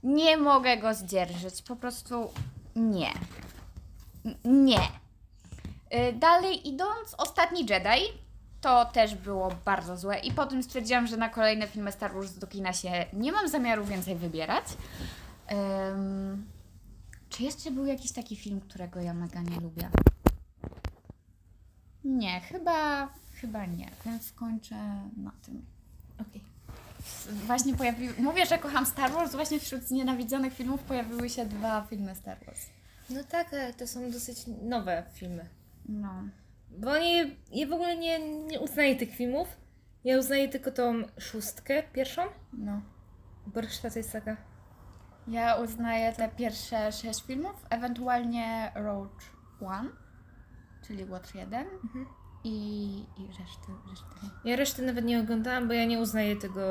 Nie 0.03 0.37
mogę 0.37 0.77
go 0.77 0.93
zdzierżyć, 0.93 1.61
po 1.61 1.75
prostu 1.75 2.29
nie. 2.75 3.11
Nie. 4.45 4.79
Y, 4.79 6.13
Dalej 6.13 6.67
idąc, 6.67 7.15
Ostatni 7.17 7.59
Jedi, 7.59 8.01
to 8.61 8.85
też 8.85 9.15
było 9.15 9.51
bardzo 9.65 9.97
złe 9.97 10.19
i 10.19 10.31
potem 10.31 10.63
stwierdziłam, 10.63 11.07
że 11.07 11.17
na 11.17 11.29
kolejne 11.29 11.67
filmy 11.67 11.91
Star 11.91 12.13
Wars 12.13 12.33
do 12.33 12.47
kina 12.47 12.73
się 12.73 13.05
nie 13.13 13.31
mam 13.31 13.47
zamiaru 13.47 13.85
więcej 13.85 14.15
wybierać. 14.15 14.65
Ym, 15.91 16.45
czy 17.29 17.43
jeszcze 17.43 17.71
był 17.71 17.85
jakiś 17.85 18.11
taki 18.11 18.35
film, 18.35 18.61
którego 18.61 18.99
ja 18.99 19.13
mega 19.13 19.41
nie 19.41 19.59
lubię? 19.59 19.89
Nie, 22.03 22.39
chyba, 22.39 23.09
chyba 23.33 23.65
nie, 23.65 23.91
więc 24.05 24.25
skończę 24.25 24.75
na 25.17 25.31
tym. 25.45 25.65
Okej. 26.21 26.41
Właśnie 27.45 27.75
pojawiły. 27.75 28.13
Mówię, 28.17 28.45
że 28.45 28.57
kocham 28.57 28.85
Star 28.85 29.11
Wars, 29.11 29.31
właśnie 29.31 29.59
wśród 29.59 29.83
znienawidzonych 29.83 30.53
filmów 30.53 30.81
pojawiły 30.83 31.29
się 31.29 31.45
dwa 31.45 31.81
filmy 31.89 32.15
Star 32.15 32.37
Wars. 32.45 32.65
No 33.09 33.23
tak, 33.23 33.53
ale 33.53 33.73
to 33.73 33.87
są 33.87 34.11
dosyć 34.11 34.37
nowe 34.61 35.03
filmy. 35.13 35.49
No. 35.89 36.23
Bo 36.69 36.97
nie, 36.97 37.35
ja 37.51 37.67
w 37.67 37.73
ogóle 37.73 37.97
nie, 37.97 38.19
nie 38.19 38.59
uznaję 38.59 38.95
tych 38.95 39.15
filmów. 39.15 39.47
Ja 40.03 40.19
uznaję 40.19 40.49
tylko 40.49 40.71
tą 40.71 41.03
szóstkę, 41.19 41.83
pierwszą. 41.83 42.21
No. 42.53 42.81
Bo 43.47 43.61
reszta 43.61 43.89
to 43.89 43.99
jest 43.99 44.11
taka... 44.11 44.37
Ja 45.27 45.55
uznaję 45.55 46.13
te 46.13 46.29
pierwsze 46.29 46.91
sześć 46.91 47.25
filmów, 47.25 47.65
ewentualnie 47.69 48.71
Road 48.75 49.25
One, 49.61 49.89
czyli 50.87 51.05
Łotr 51.05 51.35
1 51.35 51.65
i, 52.43 52.51
i 53.17 53.27
reszty, 53.27 53.71
reszty. 53.89 54.05
Ja 54.45 54.55
reszty 54.55 54.81
nawet 54.81 55.05
nie 55.05 55.19
oglądałam, 55.19 55.67
bo 55.67 55.73
ja 55.73 55.85
nie 55.85 55.99
uznaję 55.99 56.35
tego 56.35 56.61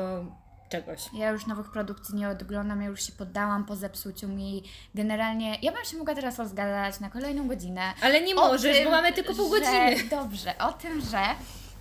czegoś. 0.69 1.09
Ja 1.13 1.29
już 1.29 1.45
nowych 1.47 1.71
produkcji 1.71 2.15
nie 2.15 2.29
oglądam, 2.29 2.81
ja 2.81 2.87
już 2.87 3.03
się 3.03 3.11
poddałam 3.11 3.65
po 3.65 3.75
zepsuciu 3.75 4.27
mi. 4.27 4.63
Generalnie, 4.95 5.57
ja 5.61 5.71
bym 5.71 5.85
się 5.85 5.97
mogła 5.97 6.15
teraz 6.15 6.39
rozgadać 6.39 6.99
na 6.99 7.09
kolejną 7.09 7.47
godzinę. 7.47 7.81
Ale 8.01 8.21
nie 8.21 8.35
O 8.35 8.47
możesz, 8.47 8.75
tym, 8.77 8.85
bo 8.85 8.91
mamy 8.91 9.13
tylko 9.13 9.33
pół 9.35 9.45
że- 9.45 9.59
godziny. 9.59 10.09
Dobrze, 10.09 10.57
o 10.57 10.73
tym, 10.73 11.01
że 11.01 11.23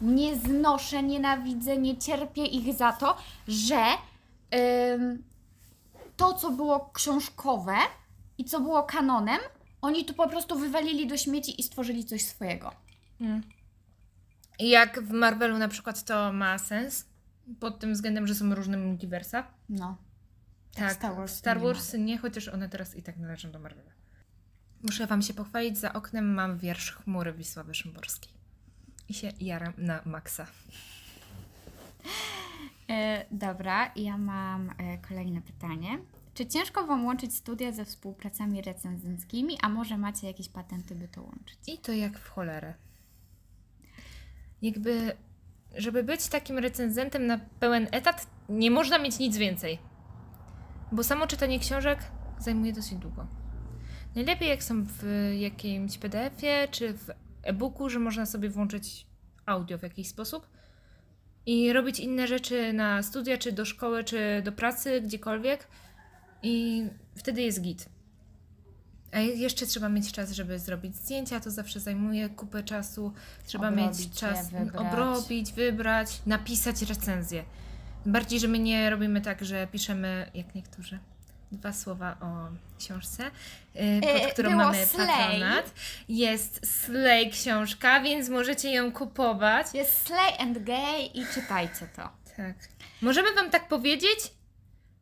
nie 0.01 0.37
znoszę, 0.37 1.03
nienawidzę, 1.03 1.77
nie 1.77 1.97
cierpię 1.99 2.45
ich 2.45 2.75
za 2.75 2.93
to, 2.93 3.17
że 3.49 3.85
ym, 4.95 5.25
to, 6.17 6.35
co 6.35 6.51
było 6.51 6.91
książkowe 6.95 7.75
i 8.39 8.45
co 8.45 8.61
było 8.61 8.83
kanonem, 8.83 9.39
oni 9.83 10.05
tu 10.05 10.15
po 10.15 10.29
prostu 10.29 10.59
wywalili 10.59 11.07
do 11.07 11.17
śmieci 11.17 11.61
i 11.61 11.63
stworzyli 11.63 12.05
coś 12.05 12.23
swojego. 12.25 12.73
I 13.21 13.25
Jak 14.61 15.03
w 15.03 15.11
Marvelu 15.11 15.59
na 15.59 15.69
przykład 15.69 16.05
to 16.05 16.33
ma 16.33 16.59
sens, 16.59 17.07
pod 17.61 17.79
tym 17.79 17.93
względem, 17.93 18.27
że 18.27 18.35
są 18.35 18.55
różne 18.55 18.77
multiversa. 18.77 19.47
No. 19.69 19.97
Tak, 20.75 20.93
Star 20.93 21.17
Wars 21.17 21.35
Star 21.35 21.57
nie. 21.57 21.63
Wars 21.63 21.95
nie, 21.95 22.19
chociaż 22.19 22.49
one 22.49 22.69
teraz 22.69 22.97
i 22.97 23.03
tak 23.03 23.17
należą 23.17 23.51
do 23.51 23.59
Marvela. 23.59 23.91
Muszę 24.83 25.07
Wam 25.07 25.23
się 25.23 25.35
pochwalić, 25.35 25.79
za 25.79 25.93
oknem 25.93 26.35
mam 26.35 26.59
wiersz 26.59 26.93
Chmury 26.93 27.33
Wisławy 27.33 27.75
Szymborskiej. 27.75 28.33
I 29.09 29.15
się 29.15 29.33
jaram 29.41 29.73
na 29.79 30.01
maksa. 30.05 30.47
E, 32.91 33.25
dobra, 33.31 33.93
ja 33.97 34.19
mam 34.19 34.71
e, 34.71 34.99
kolejne 35.09 35.43
pytanie. 35.43 35.99
Czy 36.35 36.47
ciężko 36.47 36.87
Wam 36.87 37.05
łączyć 37.05 37.35
studia 37.35 37.73
ze 37.73 37.85
współpracami 37.85 38.63
recenzenckimi, 38.63 39.59
a 39.63 39.69
może 39.69 39.99
macie 39.99 40.27
jakieś 40.27 40.49
patenty, 40.49 40.95
by 40.95 41.09
to 41.09 41.23
łączyć? 41.23 41.59
I 41.67 41.79
to 41.79 41.93
jak 41.93 42.19
w 42.19 42.29
cholerę. 42.29 42.75
Jakby, 44.63 45.17
żeby 45.77 46.03
być 46.03 46.29
takim 46.29 46.59
recenzentem 46.59 47.27
na 47.27 47.39
pełen 47.61 47.89
etat, 47.93 48.27
nie 48.49 48.71
można 48.71 48.99
mieć 48.99 49.19
nic 49.19 49.37
więcej. 49.37 49.79
Bo 50.93 51.05
samo 51.05 51.27
czytanie 51.27 51.59
książek 51.59 51.99
zajmuje 52.39 52.73
dosyć 52.73 52.95
długo. 52.99 53.27
Najlepiej 54.15 54.49
jak 54.49 54.63
są 54.63 54.85
w 54.85 55.05
jakimś 55.39 55.99
PDF-ie 55.99 56.69
czy 56.71 56.93
w 56.93 57.11
e-booku, 57.43 57.89
że 57.89 57.99
można 57.99 58.27
sobie 58.27 58.51
włączyć 58.51 59.07
audio 59.47 59.79
w 59.79 59.83
jakiś 59.83 60.09
sposób 60.09 60.47
i 61.47 61.73
robić 61.73 62.01
inne 62.01 62.27
rzeczy 62.27 62.73
na 62.73 63.03
studia, 63.03 63.39
czy 63.39 63.53
do 63.53 63.65
szkoły, 63.65 64.05
czy 64.05 64.43
do 64.45 64.53
pracy, 64.53 65.01
gdziekolwiek. 65.01 65.69
I 66.43 66.85
wtedy 67.17 67.43
jest 67.43 67.61
git. 67.61 67.89
A 69.13 69.19
jeszcze 69.19 69.67
trzeba 69.67 69.89
mieć 69.89 70.13
czas, 70.13 70.31
żeby 70.33 70.59
zrobić 70.59 70.97
zdjęcia, 70.97 71.41
to 71.41 71.51
zawsze 71.51 71.81
zajmuje 71.81 72.29
kupę 72.29 72.63
czasu. 72.63 73.13
Trzeba 73.47 73.69
Obrobić 73.69 73.99
mieć 73.99 74.09
je, 74.09 74.21
czas 74.21 74.51
wybrać. 74.51 74.75
obrobić, 74.93 75.53
wybrać, 75.53 76.21
napisać 76.27 76.83
recenzję. 76.83 77.45
Bardziej, 78.07 78.41
że 78.41 78.49
my 78.49 78.59
nie 78.59 78.91
robimy 78.91 79.21
tak, 79.21 79.45
że 79.45 79.67
piszemy, 79.67 80.31
jak 80.35 80.55
niektórzy, 80.55 80.99
dwa 81.53 81.73
słowa 81.73 82.17
o 82.21 82.49
książce, 82.79 83.31
yy, 83.75 84.01
pod 84.01 84.11
E, 84.11 84.33
którą 84.33 84.51
było 84.51 84.63
mamy 84.63 84.87
Slay. 84.87 85.07
patronat. 85.07 85.75
Jest 86.09 86.67
Slay 86.85 87.31
książka, 87.31 88.01
więc 88.01 88.29
możecie 88.29 88.73
ją 88.73 88.93
kupować. 88.93 89.67
Jest 89.75 90.07
Slay 90.07 90.39
and 90.39 90.59
Gay 90.65 91.03
i 91.15 91.25
czytajcie 91.35 91.89
to. 91.97 92.09
Tak. 92.37 92.55
Możemy 93.03 93.35
Wam 93.35 93.51
tak 93.51 93.69
powiedzieć, 93.69 94.19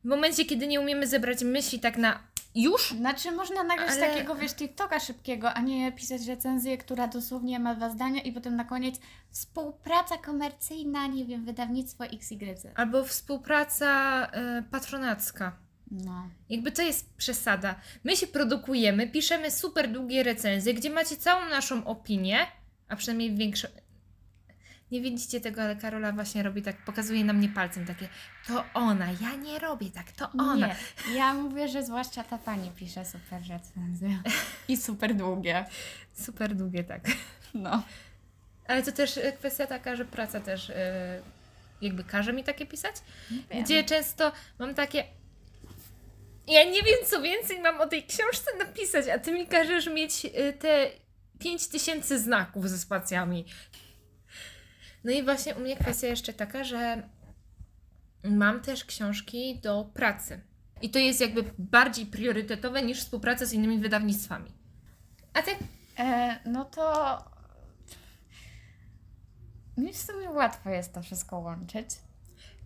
w 0.05 0.09
momencie, 0.09 0.45
kiedy 0.45 0.67
nie 0.67 0.81
umiemy 0.81 1.07
zebrać 1.07 1.43
myśli 1.45 1.81
tak 1.81 1.97
na 1.97 2.19
Już? 2.55 2.91
Znaczy 2.91 3.33
można 3.33 3.63
nagrać 3.63 3.91
Ale- 3.91 4.09
takiego, 4.09 4.35
wiesz, 4.35 4.55
TikToka 4.55 5.01
szybkiego, 5.01 5.53
a 5.55 5.61
nie 5.61 5.93
pisać 5.93 6.27
recenzję, 6.27 6.79
która 6.79 7.09
dosłownie 7.09 7.59
ma 7.59 7.75
dwa 7.75 7.91
zdania 7.91 8.23
i 8.23 8.33
potem 8.33 8.57
na 8.57 8.65
koniec 8.65 9.01
współpraca 9.31 10.17
komercyjna, 10.19 11.07
nie 11.07 11.25
wiem, 11.25 11.45
wydawnictwo 11.45 12.05
XYZ. 12.05 12.67
Albo 12.75 13.05
współpraca 13.05 14.25
y, 14.59 14.63
patronacka. 14.63 15.57
No. 15.91 16.29
Jakby 16.49 16.73
to 16.73 16.83
jest 16.83 17.15
przesada. 17.17 17.75
My 18.05 18.17
się 18.17 18.27
produkujemy, 18.27 19.11
piszemy 19.11 19.51
super 19.51 19.93
długie 19.93 20.23
recenzje, 20.23 20.75
gdzie 20.75 20.91
macie 20.91 21.17
całą 21.17 21.49
naszą 21.49 21.85
opinię, 21.85 22.39
a 22.89 22.97
przynajmniej 22.97 23.35
większą. 23.35 23.69
Nie 24.93 25.01
widzicie 25.01 25.41
tego, 25.41 25.63
ale 25.63 25.77
Karola 25.77 26.13
właśnie 26.13 26.43
robi 26.43 26.63
tak, 26.63 26.77
pokazuje 26.85 27.25
na 27.25 27.33
mnie 27.33 27.49
palcem 27.49 27.87
takie, 27.87 28.09
to 28.47 28.65
ona, 28.75 29.07
ja 29.21 29.35
nie 29.35 29.59
robię 29.59 29.91
tak, 29.91 30.13
to 30.13 30.31
ona. 30.39 30.67
Nie, 30.67 30.77
ja 31.15 31.35
mówię, 31.35 31.69
że 31.69 31.85
zwłaszcza 31.85 32.25
ta 32.25 32.39
pani 32.39 32.71
pisze 32.71 33.05
super 33.05 33.41
recenzje. 33.49 34.23
I 34.69 34.77
super 34.77 35.15
długie. 35.15 35.65
Super 36.27 36.55
długie, 36.55 36.85
tak. 36.85 37.01
No. 37.55 37.83
Ale 38.69 38.83
to 38.83 38.93
też 38.93 39.19
e, 39.19 39.33
kwestia 39.33 39.67
taka, 39.67 39.97
że 39.97 40.05
praca 40.05 40.41
też 40.41 40.71
e, 40.71 41.23
jakby 41.81 42.05
każe 42.05 42.33
mi 42.33 42.45
takie 42.45 42.67
pisać, 42.67 42.95
wiem. 43.31 43.65
gdzie 43.65 43.85
często 43.85 44.33
mam 44.59 44.75
takie. 44.75 45.05
Ja 46.47 46.65
nie 46.65 46.83
wiem, 46.83 46.99
co 47.07 47.23
więcej 47.23 47.61
mam 47.61 47.81
o 47.81 47.87
tej 47.87 48.03
książce 48.03 48.51
napisać, 48.59 49.09
a 49.09 49.19
ty 49.19 49.33
mi 49.33 49.47
każesz 49.47 49.87
mieć 49.87 50.27
e, 50.35 50.53
te 50.53 50.91
5000 51.39 52.19
znaków 52.19 52.69
ze 52.69 52.79
spacjami. 52.79 53.45
No 55.09 55.15
i 55.15 55.23
właśnie 55.23 55.55
u 55.55 55.61
mnie 55.61 55.77
kwestia 55.77 56.07
jeszcze 56.07 56.33
taka, 56.33 56.65
że 56.65 57.03
mam 58.25 58.61
też 58.61 58.85
książki 58.85 59.61
do 59.63 59.91
pracy. 59.95 60.41
I 60.83 60.91
to 60.91 60.99
jest 60.99 61.21
jakby 61.21 61.45
bardziej 61.59 62.07
priorytetowe 62.07 62.83
niż 62.83 63.01
współpraca 63.01 63.47
z 63.47 63.53
innymi 63.53 63.79
wydawnictwami. 63.79 64.53
A 65.35 65.43
ty? 65.43 65.51
E, 65.99 66.39
no 66.45 66.65
to 66.65 67.19
mi 69.77 69.93
w 69.93 69.97
sumie 69.97 70.31
łatwo 70.31 70.71
jest 70.71 70.95
to 70.95 71.03
wszystko 71.03 71.39
łączyć. 71.39 71.89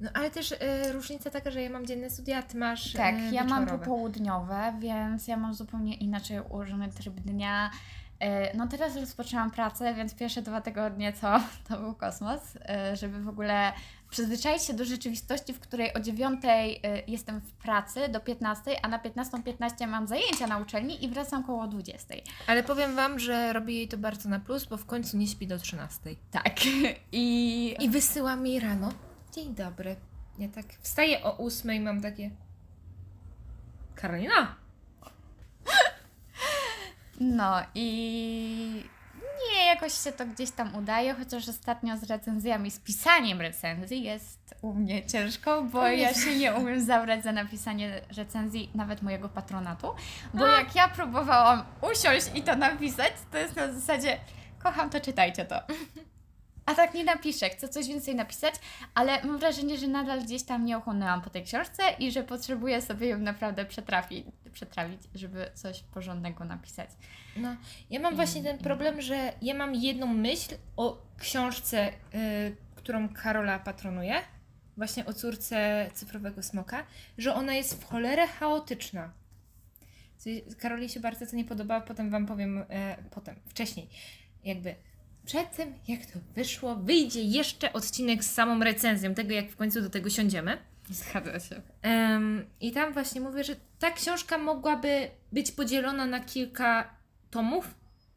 No 0.01 0.11
ale 0.15 0.31
też 0.31 0.55
e, 0.61 0.93
różnica 0.93 1.31
taka, 1.31 1.51
że 1.51 1.63
ja 1.63 1.71
mam 1.71 1.87
dzienne 1.87 2.11
studia, 2.11 2.43
ty 2.43 2.57
masz 2.57 2.93
Tak, 2.93 3.15
e, 3.15 3.33
ja 3.33 3.45
mam 3.45 3.67
popołudniowe, 3.67 4.75
więc 4.81 5.29
ja 5.29 5.37
mam 5.37 5.55
zupełnie 5.55 5.95
inaczej 5.95 6.41
ułożony 6.41 6.89
tryb 6.89 7.15
dnia. 7.15 7.71
E, 8.23 8.57
No 8.57 8.69
teraz 8.69 8.97
rozpoczęłam 8.97 9.51
pracę, 9.51 9.95
więc 9.95 10.15
pierwsze 10.15 10.43
dwa 10.43 10.61
tygodnie 10.61 11.13
to, 11.13 11.41
to 11.69 11.79
był 11.79 11.95
kosmos, 11.95 12.41
e, 12.69 12.97
żeby 12.97 13.21
w 13.23 13.29
ogóle 13.29 13.73
przyzwyczaić 14.11 14.63
się 14.63 14.75
do 14.75 14.85
rzeczywistości, 14.85 15.53
w 15.53 15.61
której 15.61 15.95
o 15.95 16.01
9 16.01 16.43
jestem 17.07 17.41
w 17.41 17.53
pracy 17.53 18.09
do 18.09 18.21
15, 18.21 18.85
a 18.85 18.89
na 18.89 18.99
15.15 18.99 19.87
mam 19.87 20.07
zajęcia 20.07 20.47
na 20.47 20.59
uczelni 20.59 21.05
i 21.05 21.09
wracam 21.09 21.45
koło 21.45 21.67
20. 21.67 22.15
Ale 22.47 22.63
powiem 22.63 22.97
wam, 22.97 23.19
że 23.19 23.53
robi 23.53 23.75
jej 23.75 23.89
to 23.89 23.99
bardzo 23.99 24.29
na 24.29 24.41
plus, 24.41 24.65
bo 24.65 24.77
w 24.77 24.87
końcu 24.87 25.17
nie 25.17 25.27
śpi 25.27 25.47
do 25.47 25.59
13. 25.59 26.01
Tak. 26.31 26.57
I 27.13 27.77
I 27.81 27.89
wysyła 27.89 28.37
mi 28.37 28.61
rano. 28.61 28.93
Dzień 29.35 29.55
dobry. 29.55 29.97
Ja 30.39 30.49
tak 30.49 30.67
wstaję 30.81 31.23
o 31.25 31.39
8 31.39 31.73
i 31.73 31.81
mam 31.81 32.01
takie. 32.01 32.31
Karolina! 33.95 34.62
No 37.21 37.63
i 37.75 38.85
nie, 39.51 39.67
jakoś 39.67 39.93
się 39.93 40.13
to 40.13 40.27
gdzieś 40.27 40.51
tam 40.51 40.75
udaje, 40.75 41.15
chociaż 41.15 41.49
ostatnio 41.49 41.97
z 41.97 42.03
recenzjami, 42.03 42.71
z 42.71 42.79
pisaniem 42.79 43.41
recenzji 43.41 44.03
jest 44.03 44.55
u 44.63 44.75
mnie 44.75 45.07
ciężko, 45.07 45.63
bo 45.63 45.89
ja 45.89 46.15
się 46.15 46.37
nie 46.37 46.53
umiem 46.55 46.81
zabrać 46.81 47.23
za 47.23 47.33
napisanie 47.33 48.01
recenzji 48.17 48.71
nawet 48.75 49.03
mojego 49.03 49.29
patronatu, 49.29 49.95
bo 50.35 50.47
jak 50.47 50.75
ja 50.75 50.89
próbowałam 50.89 51.65
usiąść 51.93 52.27
i 52.35 52.43
to 52.43 52.57
napisać, 52.57 53.13
to 53.33 53.39
jest 53.39 53.57
na 53.57 53.73
zasadzie 53.73 54.19
kocham 54.59 54.91
to, 54.91 55.01
czytajcie 55.01 55.45
to. 55.45 55.57
A 56.67 56.75
tak 56.75 56.95
nie 56.95 57.05
napiszę, 57.05 57.51
chcę 57.51 57.69
coś 57.69 57.89
więcej 57.89 58.15
napisać, 58.15 58.55
ale 58.95 59.25
mam 59.25 59.39
wrażenie, 59.39 59.79
że 59.79 59.89
nadal 59.89 60.23
gdzieś 60.23 60.43
tam 60.43 60.65
nie 60.65 60.77
ochłonęłam 60.77 61.23
po 61.23 61.31
tej 61.31 61.45
książce 61.45 61.83
i 61.99 62.13
że 62.13 62.25
potrzebuję 62.25 62.83
sobie 62.83 63.07
ją 63.07 63.19
naprawdę 63.19 63.65
przetrafić, 63.65 64.27
przetrawić, 64.53 65.01
żeby 65.15 65.51
coś 65.55 65.83
porządnego 65.83 66.45
napisać. 66.45 66.91
No, 67.37 67.57
ja 67.91 68.01
mam 68.01 68.17
właśnie 68.17 68.43
ten 68.43 68.59
problem, 68.59 69.01
że 69.01 69.33
ja 69.43 69.55
mam 69.55 69.75
jedną 69.75 70.07
myśl 70.07 70.55
o 70.77 71.03
książce, 71.19 71.89
y, 71.89 72.57
którą 72.75 73.09
Karola 73.09 73.59
patronuje, 73.59 74.15
właśnie 74.77 75.07
o 75.07 75.13
córce 75.13 75.91
cyfrowego 75.95 76.43
smoka, 76.43 76.87
że 77.19 77.35
ona 77.35 77.55
jest 77.55 77.83
w 77.83 77.85
cholerę 77.85 78.27
chaotyczna. 78.27 79.13
Karoli 80.59 80.89
się 80.89 81.01
bardzo 81.01 81.27
to 81.27 81.37
nie 81.37 81.45
podobało, 81.45 81.81
potem 81.81 82.11
Wam 82.11 82.27
powiem, 82.27 82.65
e, 82.69 82.97
potem, 83.11 83.37
wcześniej, 83.49 83.89
jakby 84.45 84.75
przed 85.25 85.57
tym, 85.57 85.75
jak 85.89 86.07
to 86.07 86.19
wyszło, 86.35 86.77
wyjdzie 86.77 87.23
jeszcze 87.23 87.73
odcinek 87.73 88.25
z 88.25 88.31
samą 88.35 88.65
recenzją, 88.65 89.15
tego 89.15 89.33
jak 89.35 89.51
w 89.51 89.57
końcu 89.57 89.81
do 89.83 89.91
tego 89.91 90.11
siądziemy. 90.11 90.59
Zgadza 90.91 91.41
się. 91.41 91.63
Em, 91.83 92.47
I 92.61 92.73
tam 92.73 92.93
właśnie 92.93 93.21
mówię, 93.21 93.45
że 93.45 93.57
ta 93.79 93.91
książka 93.91 94.39
mogłaby 94.39 95.11
być 95.33 95.53
podzielona 95.53 96.07
na 96.07 96.21
kilka 96.21 96.95
tomów, 97.31 97.75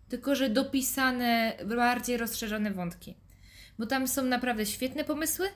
tylko 0.10 0.36
że 0.36 0.50
dopisane 0.50 1.54
bardziej 1.66 2.18
rozszerzone 2.18 2.72
wątki. 2.72 3.16
Bo 3.80 3.86
tam 3.86 4.08
są 4.08 4.24
naprawdę 4.24 4.66
świetne 4.66 5.04
pomysły, 5.04 5.48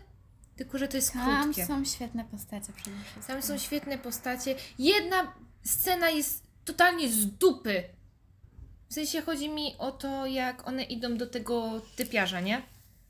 tylko 0.56 0.78
że 0.78 0.88
to 0.88 0.98
jest 0.98 1.14
Tam 1.14 1.44
krótkie. 1.44 1.66
są 1.66 1.86
świetne 1.86 2.26
postacie 2.26 2.74
przede 2.74 2.98
wszystkim. 3.04 3.24
Tam 3.28 3.42
są 3.42 3.58
świetne 3.58 3.98
postacie. 3.98 4.56
Jedna 4.80 5.34
scena 5.64 6.10
jest 6.10 6.44
totalnie 6.66 7.10
z 7.10 7.26
dupy. 7.26 7.84
W 8.90 8.94
sensie 8.94 9.22
chodzi 9.22 9.50
mi 9.50 9.76
o 9.78 9.92
to, 9.92 10.26
jak 10.26 10.68
one 10.68 10.84
idą 10.84 11.18
do 11.18 11.28
tego 11.28 11.82
typiarza, 11.96 12.40
nie? 12.42 12.62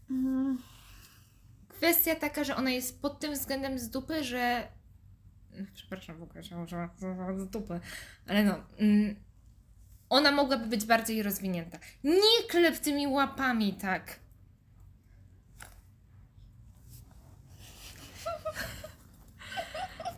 Mm, 0.10 0.58
Kwestia 1.68 2.16
taka, 2.16 2.44
że 2.44 2.56
ona 2.56 2.72
jest 2.72 3.02
pod 3.02 3.20
tym 3.20 3.34
względem 3.34 3.80
z 3.80 3.90
dupy, 3.90 4.24
że. 4.24 4.68
Przepraszam, 5.74 6.18
w 6.20 6.24
ogóle, 6.24 6.44
że 6.44 6.68
że- 6.68 6.90
że 7.02 7.40
z 7.40 7.50
dupy. 7.50 7.80
Ale 8.28 8.44
no. 8.44 8.56
Mm, 8.78 9.16
ona 10.10 10.32
mogłaby 10.32 10.68
być 10.68 10.86
bardziej 10.86 11.24
rozwinięta. 11.24 11.80
Nie 12.04 12.44
klep 12.50 12.78
tymi 12.78 13.08
łapami 13.08 13.74
tak. 13.74 14.20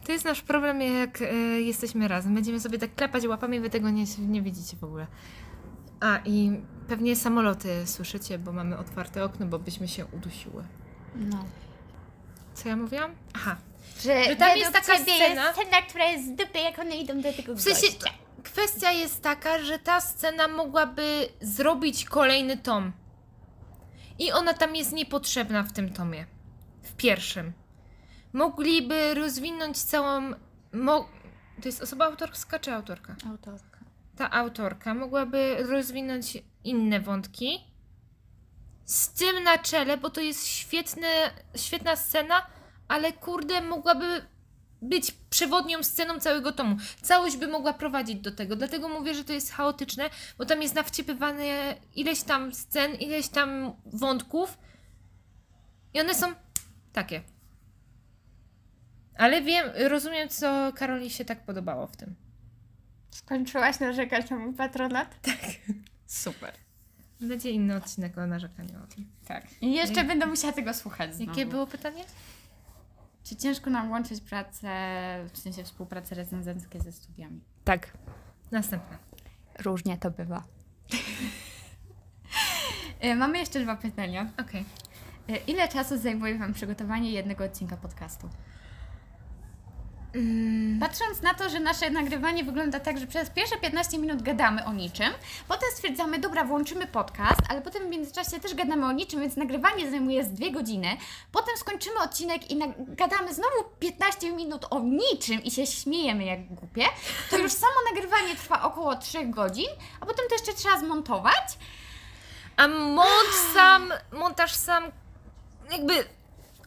To 0.06 0.12
jest 0.12 0.26
nasz 0.26 0.42
problem, 0.42 0.82
jak 0.82 1.22
e, 1.22 1.34
jesteśmy 1.62 2.08
razem. 2.08 2.36
Będziemy 2.36 2.60
sobie 2.60 2.78
tak 2.80 2.96
klepać 2.96 3.26
łapami, 3.28 3.60
wy 3.60 3.70
tego 3.70 3.90
nie, 3.90 4.04
nie 4.20 4.42
widzicie 4.42 4.78
w 4.78 4.84
ogóle. 4.84 5.08
A 6.02 6.20
i 6.26 6.62
pewnie 6.88 7.16
samoloty 7.16 7.88
słyszycie, 7.88 8.40
bo 8.40 8.52
mamy 8.52 8.78
otwarte 8.78 9.24
okno, 9.24 9.46
bo 9.46 9.60
byśmy 9.60 9.88
się 9.88 10.06
udusiły. 10.06 10.64
No. 11.16 11.46
Co 12.54 12.70
ja 12.70 12.76
mówiłam? 12.76 13.12
Aha. 13.34 13.56
Że, 14.02 14.24
Że 14.24 14.36
tam 14.36 14.58
jest 14.58 14.72
taka 14.74 14.94
scena- 14.94 15.08
Jest 15.08 15.54
scena, 15.54 15.82
która 15.90 16.06
jest 16.06 16.26
z 16.26 16.30
dupy, 16.36 16.60
jak 16.60 16.80
one 16.80 16.98
idą 16.98 17.22
do 17.22 17.34
tego 17.34 17.56
W 17.56 17.62
sensie 17.62 17.82
gościa. 17.88 18.10
kwestia 18.44 18.92
jest 18.92 19.22
taka, 19.22 19.60
że 19.60 19.80
ta 19.80 20.02
scena 20.02 20.48
mogłaby 20.48 21.30
zrobić 21.42 22.06
kolejny 22.06 22.58
tom. 22.58 22.92
I 24.20 24.32
ona 24.32 24.54
tam 24.54 24.76
jest 24.76 24.92
niepotrzebna 24.94 25.64
w 25.64 25.72
tym 25.74 25.90
tomie. 25.94 26.26
W 26.84 26.94
pierwszym. 26.96 27.54
Mogliby 28.34 29.14
rozwinąć 29.14 29.78
całą. 29.84 30.32
Mo... 30.74 31.10
To 31.62 31.68
jest 31.68 31.84
osoba 31.84 32.06
autorska 32.06 32.60
czy 32.60 32.74
autorka? 32.74 33.16
Autorka. 33.30 33.71
Ta 34.22 34.32
autorka 34.32 34.94
mogłaby 34.94 35.56
rozwinąć 35.60 36.38
inne 36.64 37.00
wątki 37.00 37.60
z 38.86 39.14
tym 39.14 39.44
na 39.44 39.58
czele, 39.58 39.98
bo 39.98 40.10
to 40.10 40.22
jest 40.22 40.48
świetne, 40.48 41.08
świetna 41.56 41.96
scena, 41.96 42.48
ale 42.88 43.14
kurde, 43.14 43.62
mogłaby 43.62 44.26
być 44.82 45.12
przewodnią 45.12 45.84
sceną 45.84 46.20
całego 46.20 46.52
tomu. 46.52 46.78
Całość 47.02 47.38
by 47.38 47.48
mogła 47.48 47.74
prowadzić 47.74 48.16
do 48.16 48.32
tego. 48.32 48.56
Dlatego 48.56 48.90
mówię, 48.90 49.16
że 49.16 49.24
to 49.24 49.34
jest 49.34 49.52
chaotyczne, 49.52 50.10
bo 50.38 50.46
tam 50.46 50.62
jest 50.62 50.76
nawciepywane 50.76 51.76
ileś 51.96 52.24
tam 52.24 52.54
scen, 52.54 52.96
ileś 52.96 53.28
tam 53.28 53.74
wątków 53.86 54.58
i 55.94 56.02
one 56.02 56.16
są 56.16 56.34
takie. 56.94 57.22
Ale 59.18 59.42
wiem, 59.42 59.72
rozumiem, 59.90 60.30
co 60.30 60.74
Karoli 60.76 61.10
się 61.10 61.26
tak 61.26 61.46
podobało 61.46 61.88
w 61.88 61.98
tym. 61.98 62.21
Skończyłaś 63.12 63.80
narzekać 63.80 64.30
na 64.30 64.38
mój 64.38 64.54
patronat? 64.54 65.22
Tak. 65.22 65.40
Super. 66.08 66.54
Będzie 67.22 67.52
inny 67.52 67.76
odcinek 67.76 68.18
o 68.18 68.28
narzekaniu 68.28 68.84
o 68.84 68.88
tym. 68.88 69.12
Tak. 69.26 69.62
I 69.62 69.74
jeszcze 69.74 70.04
będę 70.04 70.26
musiała 70.26 70.54
tego 70.54 70.74
słuchać 70.74 71.16
znowu. 71.16 71.32
Jakie 71.32 71.46
było 71.46 71.68
pytanie? 71.68 72.04
Czy 73.24 73.36
ciężko 73.36 73.70
nam 73.70 73.92
łączyć 73.92 74.22
pracę, 74.22 74.70
w 75.34 75.38
sensie 75.38 75.64
współpracę 75.64 76.16
recenzenckie 76.16 76.80
ze 76.80 76.92
studiami? 76.92 77.42
Tak. 77.64 77.98
Następne. 78.52 78.98
Różnie 79.60 79.98
to 79.98 80.12
bywa. 80.12 80.44
Y, 83.06 83.16
Mamy 83.16 83.38
jeszcze 83.40 83.60
dwa 83.60 83.76
pytania. 83.76 84.30
Okej. 84.40 84.66
Y, 85.30 85.38
Ile 85.48 85.68
czasu 85.68 85.98
zajmuje 85.98 86.40
Wam 86.40 86.54
przygotowanie 86.54 87.12
jednego 87.12 87.44
odcinka 87.44 87.78
podcastu? 87.78 88.30
Mm, 90.16 90.80
Patrząc 90.80 91.22
na 91.22 91.34
to, 91.34 91.50
że 91.50 91.60
nasze 91.60 91.90
nagrywanie 91.90 92.44
wygląda 92.44 92.80
tak, 92.80 93.00
że 93.00 93.08
przez 93.08 93.30
pierwsze 93.30 93.58
15 93.58 93.98
minut 93.98 94.22
gadamy 94.22 94.66
o 94.66 94.74
niczym, 94.74 95.14
potem 95.48 95.70
stwierdzamy, 95.74 96.20
dobra, 96.20 96.44
włączymy 96.44 96.88
podcast, 96.88 97.40
ale 97.50 97.62
potem 97.62 97.84
w 97.88 97.90
międzyczasie 97.90 98.40
też 98.40 98.56
gadamy 98.56 98.86
o 98.86 98.92
niczym, 98.92 99.20
więc 99.22 99.36
nagrywanie 99.38 99.92
zajmuje 99.92 100.24
z 100.24 100.30
dwie 100.30 100.52
godziny. 100.52 100.88
Potem 101.32 101.58
skończymy 101.58 102.00
odcinek 102.00 102.52
i 102.52 102.60
gadamy 102.78 103.34
znowu 103.34 103.56
15 103.80 104.32
minut 104.32 104.66
o 104.70 104.80
niczym 104.80 105.44
i 105.44 105.52
się 105.52 105.66
śmiejemy 105.68 106.24
jak 106.26 106.48
głupie, 106.48 106.86
to 107.30 107.38
już 107.38 107.52
samo 107.52 107.74
nagrywanie 107.94 108.36
trwa 108.36 108.64
około 108.64 108.96
3 108.96 109.26
godzin, 109.26 109.70
a 110.00 110.06
potem 110.06 110.26
to 110.30 110.36
jeszcze 110.36 110.54
trzeba 110.54 110.80
zmontować. 110.80 111.58
A 112.58 112.68
mont 112.68 113.30
sam, 113.54 113.94
montaż 114.12 114.54
sam, 114.54 114.84
jakby 115.72 115.94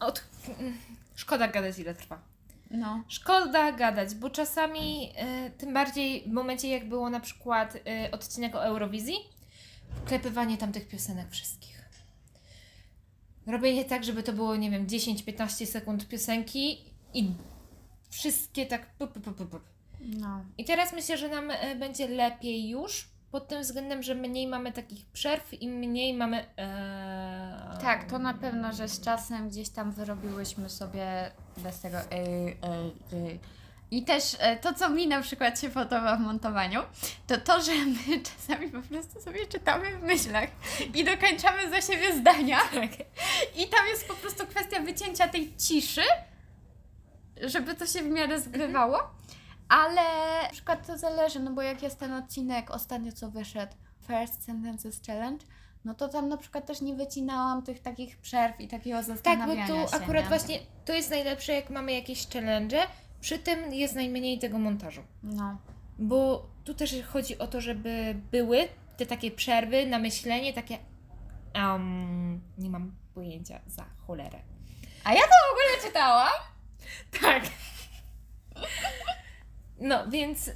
od... 0.00 0.24
Szkoda 1.16 1.48
gadać 1.48 1.78
ile 1.78 1.94
trwa. 1.94 2.33
No. 2.74 3.04
Szkoda 3.08 3.72
gadać, 3.72 4.14
bo 4.14 4.30
czasami, 4.30 5.12
e, 5.16 5.50
tym 5.50 5.74
bardziej 5.74 6.22
w 6.22 6.32
momencie 6.32 6.68
jak 6.68 6.88
było 6.88 7.10
na 7.10 7.20
przykład 7.20 7.76
e, 7.76 8.10
odcinek 8.10 8.54
o 8.54 8.64
Eurowizji, 8.64 9.16
wklepywanie 10.04 10.58
tam 10.58 10.72
tych 10.72 10.88
piosenek 10.88 11.30
wszystkich. 11.30 11.84
Robienie 13.46 13.84
tak, 13.84 14.04
żeby 14.04 14.22
to 14.22 14.32
było, 14.32 14.56
nie 14.56 14.70
wiem, 14.70 14.86
10-15 14.86 15.66
sekund 15.66 16.08
piosenki 16.08 16.78
i 17.14 17.30
wszystkie 18.10 18.66
tak... 18.66 18.86
Pup, 18.86 19.12
pup, 19.12 19.24
pup, 19.24 19.50
pup. 19.50 19.62
No. 20.00 20.44
I 20.58 20.64
teraz 20.64 20.92
myślę, 20.92 21.18
że 21.18 21.28
nam 21.28 21.50
e, 21.50 21.76
będzie 21.76 22.08
lepiej 22.08 22.68
już, 22.68 23.08
pod 23.34 23.48
tym 23.48 23.62
względem, 23.62 24.02
że 24.02 24.14
mniej 24.14 24.46
mamy 24.46 24.72
takich 24.72 25.06
przerw 25.06 25.62
i 25.62 25.68
mniej 25.68 26.14
mamy... 26.14 26.46
E... 26.58 27.78
Tak, 27.82 28.04
to 28.04 28.18
na 28.18 28.34
pewno, 28.34 28.72
że 28.72 28.88
z 28.88 29.00
czasem 29.00 29.48
gdzieś 29.48 29.68
tam 29.68 29.92
wyrobiłyśmy 29.92 30.70
sobie 30.70 31.30
bez 31.56 31.80
tego. 31.80 31.98
Ej, 32.10 32.56
ej, 32.62 32.92
ej. 33.12 33.38
I 33.90 34.04
też 34.04 34.36
e, 34.38 34.56
to, 34.56 34.74
co 34.74 34.90
mi 34.90 35.06
na 35.06 35.22
przykład 35.22 35.60
się 35.60 35.70
podoba 35.70 36.16
w 36.16 36.20
montowaniu, 36.20 36.80
to 37.26 37.36
to, 37.36 37.62
że 37.62 37.72
my 37.72 38.20
czasami 38.36 38.68
po 38.68 38.82
prostu 38.82 39.20
sobie 39.20 39.46
czytamy 39.46 39.98
w 39.98 40.02
myślach 40.02 40.50
i 40.94 41.04
dokończamy 41.04 41.70
za 41.70 41.92
siebie 41.92 42.16
zdania. 42.16 42.58
I 43.56 43.68
tam 43.68 43.86
jest 43.86 44.08
po 44.08 44.14
prostu 44.14 44.46
kwestia 44.46 44.80
wycięcia 44.80 45.28
tej 45.28 45.56
ciszy, 45.56 46.04
żeby 47.42 47.74
to 47.74 47.86
się 47.86 48.02
w 48.02 48.10
miarę 48.10 48.40
zgrywało. 48.40 48.98
Ale 49.74 50.02
na 50.42 50.48
przykład 50.52 50.86
to 50.86 50.98
zależy, 50.98 51.40
no 51.40 51.50
bo 51.50 51.62
jak 51.62 51.82
jest 51.82 51.98
ten 51.98 52.12
odcinek 52.12 52.70
ostatnio, 52.70 53.12
co 53.12 53.30
wyszedł, 53.30 53.72
First 54.06 54.44
Sentences 54.44 55.00
Challenge, 55.06 55.46
no 55.84 55.94
to 55.94 56.08
tam 56.08 56.28
na 56.28 56.36
przykład 56.36 56.66
też 56.66 56.80
nie 56.80 56.94
wycinałam 56.94 57.62
tych 57.62 57.82
takich 57.82 58.18
przerw 58.18 58.60
i 58.60 58.68
takiego 58.68 58.96
Tak, 58.96 59.06
bo 59.06 59.14
zastanawiania 59.14 59.66
tu 59.66 59.74
się. 59.74 59.96
akurat 59.96 60.22
nie? 60.22 60.28
właśnie 60.28 60.58
to 60.84 60.92
jest 60.92 61.10
najlepsze, 61.10 61.52
jak 61.52 61.70
mamy 61.70 61.92
jakieś 61.92 62.28
challenge, 62.28 62.86
przy 63.20 63.38
tym 63.38 63.74
jest 63.74 63.94
najmniej 63.94 64.38
tego 64.38 64.58
montażu. 64.58 65.02
No. 65.22 65.58
Bo 65.98 66.46
tu 66.64 66.74
też 66.74 66.94
chodzi 67.12 67.38
o 67.38 67.46
to, 67.46 67.60
żeby 67.60 68.16
były 68.30 68.68
te 68.96 69.06
takie 69.06 69.30
przerwy 69.30 69.86
na 69.86 69.98
myślenie, 69.98 70.52
takie 70.52 70.78
um, 71.54 72.40
nie 72.58 72.70
mam 72.70 72.94
pojęcia 73.14 73.60
za 73.66 73.84
cholerę. 74.06 74.38
A 75.04 75.14
ja 75.14 75.22
to 75.22 75.28
w 75.28 75.52
ogóle 75.52 75.88
czytałam. 75.88 76.32
Tak. 77.20 77.42
No, 79.84 80.06
więc 80.08 80.50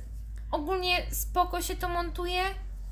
ogólnie 0.50 0.96
spoko 1.10 1.62
się 1.62 1.76
to 1.76 1.88
montuje, 1.88 2.42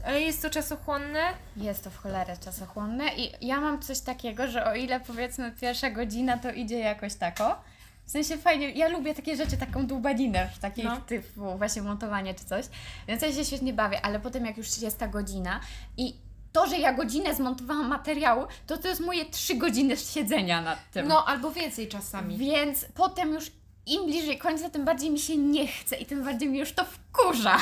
ale 0.05 0.21
jest 0.21 0.43
to 0.43 0.51
czasochłonne. 0.51 1.21
Jest 1.57 1.85
to 1.85 1.91
w 1.91 1.97
cholerę 1.97 2.37
czasochłonne 2.37 3.05
i 3.17 3.47
ja 3.47 3.61
mam 3.61 3.83
coś 3.83 4.01
takiego, 4.01 4.49
że 4.49 4.67
o 4.67 4.75
ile 4.75 5.01
powiedzmy 5.01 5.53
pierwsza 5.61 5.91
godzina 5.91 6.39
to 6.39 6.51
idzie 6.51 6.79
jakoś 6.79 7.15
tako, 7.15 7.57
w 8.05 8.11
sensie 8.11 8.37
fajnie, 8.37 8.71
ja 8.71 8.89
lubię 8.89 9.15
takie 9.15 9.37
rzeczy, 9.37 9.57
taką 9.57 9.87
dłubaninę, 9.87 10.49
w 10.55 10.59
takich 10.59 10.85
No. 10.85 10.97
typu 10.97 11.59
właśnie 11.59 11.83
montowanie 11.83 12.35
czy 12.35 12.45
coś, 12.45 12.67
więc 13.09 13.23
ja 13.23 13.33
się 13.33 13.45
świetnie 13.45 13.73
bawię, 13.73 14.05
ale 14.05 14.21
potem 14.21 14.47
jak 14.47 14.57
już 14.57 14.79
jest 14.79 14.99
ta 14.99 15.09
godzina 15.09 15.61
i 15.97 16.17
to, 16.53 16.67
że 16.67 16.79
ja 16.79 16.93
godzinę 16.93 17.35
zmontowałam 17.35 17.89
materiału, 17.89 18.47
to 18.67 18.79
to 18.79 18.89
jest 18.89 19.01
moje 19.01 19.25
trzy 19.25 19.55
godziny 19.55 19.97
siedzenia 19.97 20.63
nad 20.63 20.91
tym. 20.91 21.09
No, 21.09 21.25
albo 21.25 21.51
więcej 21.51 21.89
czasami. 21.89 22.37
Więc 22.37 22.87
potem 22.95 23.33
już 23.35 23.51
im 23.87 24.07
bliżej 24.07 24.39
końca, 24.39 24.71
tym 24.71 24.85
bardziej 24.85 25.11
mi 25.11 25.19
się 25.19 25.37
nie 25.37 25.67
chce 25.67 25.97
i 25.97 26.07
tym 26.07 26.25
bardziej 26.25 26.49
mi 26.49 26.59
już 26.59 26.73
to 26.73 26.85
wkurza. 26.85 27.59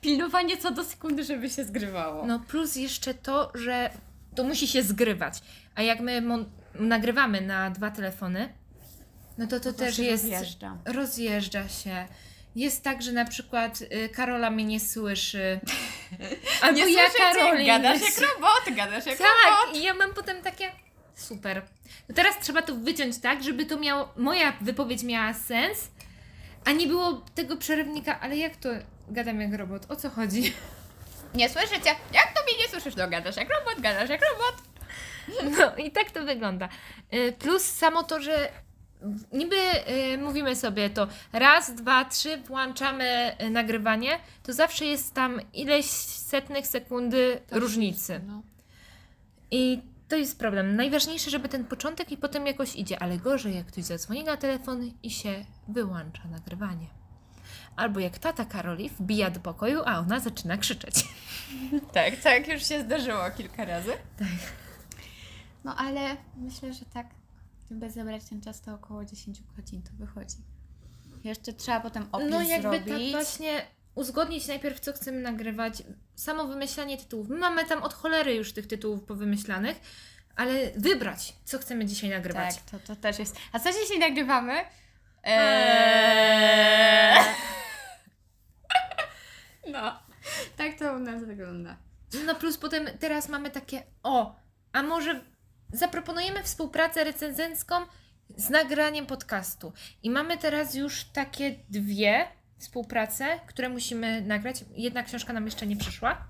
Pilnowanie 0.00 0.56
co 0.56 0.70
do 0.70 0.84
sekundy, 0.84 1.24
żeby 1.24 1.50
się 1.50 1.64
zgrywało. 1.64 2.26
No 2.26 2.40
plus 2.40 2.76
jeszcze 2.76 3.14
to, 3.14 3.52
że 3.54 3.90
to 4.34 4.44
musi 4.44 4.68
się 4.68 4.82
zgrywać. 4.82 5.34
A 5.74 5.82
jak 5.82 6.00
my 6.00 6.22
nagrywamy 6.74 7.40
na 7.40 7.70
dwa 7.70 7.90
telefony, 7.90 8.52
no 9.38 9.46
to 9.46 9.60
to, 9.60 9.72
to 9.72 9.78
też 9.78 9.96
się 9.96 10.02
jest. 10.02 10.24
rozjeżdża. 10.24 10.76
rozjeżdża 10.84 11.68
się. 11.68 12.06
Jest 12.56 12.82
tak, 12.82 13.02
że 13.02 13.12
na 13.12 13.24
przykład 13.24 13.82
y, 13.82 14.08
Karola 14.08 14.50
mnie 14.50 14.64
nie 14.64 14.80
słyszy. 14.80 15.60
Albo 16.62 16.78
ja 16.78 17.10
Karoli 17.18 17.58
nie 17.58 17.66
gadasz 17.66 18.00
jak 18.00 18.20
robot, 18.20 18.76
gadasz 18.76 19.06
jak 19.06 19.18
robot. 19.18 19.66
Tak, 19.66 19.76
i 19.76 19.82
ja 19.82 19.94
mam 19.94 20.14
potem 20.14 20.42
takie 20.42 20.72
super. 21.16 21.62
No 22.08 22.14
teraz 22.14 22.38
trzeba 22.40 22.62
to 22.62 22.74
wyciąć 22.74 23.18
tak, 23.18 23.42
żeby 23.44 23.66
to 23.66 23.78
miało, 23.78 24.12
moja 24.16 24.52
wypowiedź 24.60 25.02
miała 25.02 25.34
sens, 25.34 25.88
a 26.64 26.72
nie 26.72 26.86
było 26.86 27.24
tego 27.34 27.56
przerywnika, 27.56 28.20
ale 28.20 28.36
jak 28.36 28.56
to 28.56 28.68
gadam 29.08 29.40
jak 29.40 29.54
robot? 29.54 29.90
O 29.90 29.96
co 29.96 30.10
chodzi? 30.10 30.52
Nie 31.34 31.48
słyszycie? 31.48 31.90
Jak 32.12 32.32
to 32.34 32.42
mnie 32.44 32.62
nie 32.62 32.68
słyszysz? 32.68 32.96
No 32.96 33.08
gadasz 33.08 33.36
jak 33.36 33.48
robot, 33.48 33.82
gadasz 33.82 34.10
jak 34.10 34.20
robot. 34.32 34.62
No 35.58 35.76
i 35.76 35.90
tak 35.90 36.10
to 36.10 36.24
wygląda. 36.24 36.68
Y, 37.14 37.32
Plus 37.38 37.62
samo 37.62 38.02
to, 38.02 38.20
że 38.22 38.48
niby 39.32 39.56
y, 40.14 40.18
mówimy 40.18 40.56
sobie 40.56 40.90
to 40.90 41.08
raz, 41.32 41.74
dwa, 41.74 42.04
trzy, 42.04 42.36
włączamy 42.36 43.36
y, 43.42 43.50
nagrywanie, 43.50 44.18
to 44.42 44.52
zawsze 44.52 44.84
jest 44.84 45.14
tam 45.14 45.40
ileś 45.52 45.86
setnych 45.86 46.66
sekundy 46.66 47.40
różnicy. 47.50 48.20
No. 48.26 48.42
I 49.50 49.82
to 50.08 50.16
jest 50.16 50.38
problem. 50.38 50.76
Najważniejsze, 50.76 51.30
żeby 51.30 51.48
ten 51.48 51.64
początek 51.64 52.12
i 52.12 52.16
potem 52.16 52.46
jakoś 52.46 52.76
idzie, 52.76 53.02
ale 53.02 53.18
gorzej 53.18 53.54
jak 53.54 53.66
ktoś 53.66 53.84
zadzwoni 53.84 54.24
na 54.24 54.36
telefon 54.36 54.90
i 55.02 55.10
się 55.10 55.44
wyłącza 55.68 56.24
nagrywanie. 56.28 56.86
Albo 57.76 58.00
jak 58.00 58.18
tata 58.18 58.44
Karoli 58.44 58.88
wbija 58.90 59.30
do 59.30 59.40
pokoju, 59.40 59.82
a 59.84 59.98
ona 59.98 60.20
zaczyna 60.20 60.56
krzyczeć. 60.56 60.94
Tak, 61.92 62.16
tak 62.16 62.48
już 62.48 62.66
się 62.68 62.80
zdarzyło 62.80 63.30
kilka 63.36 63.64
razy. 63.64 63.92
Tak. 64.18 64.28
No 65.64 65.76
ale 65.76 66.16
myślę, 66.36 66.72
że 66.72 66.84
tak, 66.84 67.06
żeby 67.70 67.90
zebrać 67.90 68.24
ten 68.24 68.40
czas 68.40 68.60
to 68.60 68.74
około 68.74 69.04
10 69.04 69.42
godzin 69.56 69.82
to 69.82 69.90
wychodzi. 69.98 70.36
Jeszcze 71.24 71.52
trzeba 71.52 71.80
potem 71.80 72.08
opis 72.12 72.30
No 72.30 72.42
jakby 72.42 72.78
zrobić. 72.78 72.88
tak 73.12 73.22
właśnie 73.22 73.62
uzgodnić 73.96 74.46
najpierw, 74.46 74.80
co 74.80 74.92
chcemy 74.92 75.20
nagrywać. 75.20 75.82
Samo 76.14 76.46
wymyślanie 76.46 76.98
tytułów. 76.98 77.28
My 77.28 77.36
mamy 77.36 77.64
tam 77.64 77.82
od 77.82 77.94
cholery 77.94 78.34
już 78.34 78.52
tych 78.52 78.66
tytułów 78.66 79.04
powymyślanych, 79.04 79.80
ale 80.36 80.52
wybrać, 80.76 81.32
co 81.44 81.58
chcemy 81.58 81.86
dzisiaj 81.86 82.10
nagrywać. 82.10 82.54
Tak, 82.54 82.64
to, 82.64 82.86
to 82.86 82.96
też 82.96 83.18
jest. 83.18 83.36
A 83.52 83.58
co 83.58 83.70
dzisiaj 83.72 83.98
nagrywamy? 83.98 84.64
Eee. 85.22 87.24
No, 89.72 89.98
tak 90.56 90.78
to 90.78 90.92
u 90.92 90.98
nas 90.98 91.24
wygląda. 91.24 91.76
No 92.26 92.34
plus 92.34 92.58
potem 92.58 92.86
teraz 93.00 93.28
mamy 93.28 93.50
takie, 93.50 93.82
o, 94.02 94.36
a 94.72 94.82
może 94.82 95.20
zaproponujemy 95.72 96.42
współpracę 96.42 97.04
recenzencką 97.04 97.74
z 98.36 98.50
nagraniem 98.50 99.06
podcastu. 99.06 99.72
I 100.02 100.10
mamy 100.10 100.38
teraz 100.38 100.74
już 100.74 101.04
takie 101.04 101.54
dwie 101.68 102.28
współprace, 102.58 103.40
które 103.46 103.68
musimy 103.68 104.20
nagrać. 104.20 104.64
Jedna 104.76 105.02
książka 105.02 105.32
nam 105.32 105.44
jeszcze 105.44 105.66
nie 105.66 105.76
przyszła. 105.76 106.26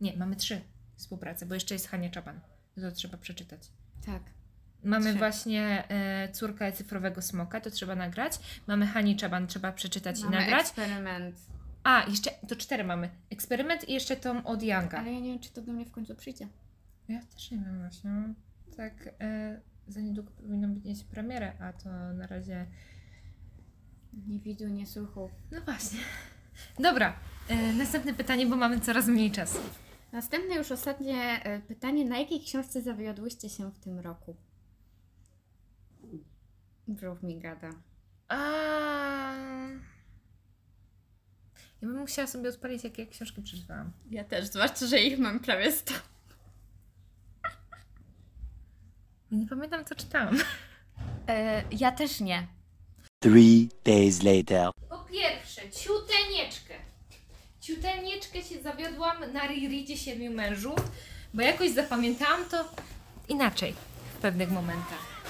Nie, 0.00 0.16
mamy 0.16 0.36
trzy 0.36 0.60
współprace, 0.96 1.46
bo 1.46 1.54
jeszcze 1.54 1.74
jest 1.74 1.88
Hania 1.88 2.10
Czaban. 2.10 2.40
To 2.80 2.92
trzeba 2.92 3.18
przeczytać. 3.18 3.60
Tak. 4.06 4.22
Mamy 4.84 5.10
Trzy. 5.10 5.18
właśnie 5.18 5.84
e, 5.88 6.28
Córkę 6.32 6.72
cyfrowego 6.72 7.22
smoka, 7.22 7.60
to 7.60 7.70
trzeba 7.70 7.94
nagrać. 7.94 8.38
Mamy 8.66 8.86
Hani 8.86 9.16
Czaban, 9.16 9.46
trzeba 9.46 9.72
przeczytać 9.72 10.22
Mamy 10.22 10.36
i 10.36 10.38
nagrać. 10.40 10.60
eksperyment. 10.60 11.36
A, 11.84 12.04
jeszcze, 12.08 12.30
to 12.48 12.56
cztery 12.56 12.84
mamy. 12.84 13.10
Eksperyment 13.30 13.88
i 13.88 13.92
jeszcze 13.92 14.16
tą 14.16 14.44
od 14.44 14.62
Younga. 14.62 14.98
Ale 14.98 15.12
ja 15.12 15.20
nie 15.20 15.30
wiem, 15.30 15.38
czy 15.40 15.50
to 15.50 15.62
do 15.62 15.72
mnie 15.72 15.84
w 15.84 15.90
końcu 15.90 16.14
przyjdzie. 16.14 16.48
Ja 17.08 17.20
też 17.34 17.50
nie 17.50 17.58
wiem 17.58 17.78
właśnie. 17.78 18.10
Tak, 18.76 19.08
e, 19.20 19.60
za 19.88 20.00
niedługo 20.00 20.30
powinno 20.30 20.68
mieć 20.68 21.04
premierę, 21.04 21.52
a 21.60 21.72
to 21.72 21.88
na 22.14 22.26
razie. 22.26 22.66
Nie 24.12 24.38
widu, 24.38 24.68
nie 24.68 24.86
słuchu. 24.86 25.30
No 25.50 25.60
właśnie. 25.60 26.00
Dobra, 26.78 27.16
e, 27.48 27.72
następne 27.72 28.14
pytanie, 28.14 28.46
bo 28.46 28.56
mamy 28.56 28.80
coraz 28.80 29.06
mniej 29.06 29.30
czasu. 29.30 29.58
Następne 30.12 30.54
już 30.54 30.72
ostatnie 30.72 31.44
e, 31.44 31.60
pytanie. 31.60 32.04
Na 32.04 32.18
jakiej 32.18 32.40
książce 32.40 32.82
zawiodłyście 32.82 33.48
się 33.48 33.70
w 33.70 33.78
tym 33.78 33.98
roku? 33.98 34.36
Brów 36.88 37.22
mi 37.22 37.38
gada. 37.38 37.70
A... 38.28 38.38
Ja 41.82 41.88
bym 41.88 41.98
musiała 41.98 42.28
sobie 42.28 42.48
odpalić, 42.48 42.84
jakie 42.84 43.06
książki 43.06 43.42
przeczytałam. 43.42 43.92
Ja 44.10 44.24
też, 44.24 44.46
zwłaszcza, 44.46 44.86
że 44.86 45.00
ich 45.00 45.18
mam 45.18 45.40
prawie 45.40 45.72
100. 45.72 45.94
Ja 49.30 49.38
nie 49.38 49.46
pamiętam, 49.46 49.84
co 49.84 49.94
czytałam. 49.94 50.36
E, 51.28 51.62
ja 51.70 51.92
też 51.92 52.20
nie. 52.20 52.46
Three 53.20 53.68
days 53.84 54.22
later. 54.22 54.70
Po 54.88 54.98
pierwsze, 54.98 55.70
ciutenieczkę. 55.70 56.74
Ciutenieczkę 57.60 58.42
się 58.42 58.62
zawiodłam 58.62 59.32
na 59.32 59.46
Riridzie 59.46 59.96
Siedmiu 59.96 60.30
Mężów, 60.32 60.78
bo 61.34 61.42
jakoś 61.42 61.70
zapamiętałam 61.70 62.44
to 62.44 62.64
inaczej 63.28 63.74
w 64.18 64.20
pewnych 64.20 64.50
momentach. 64.50 65.22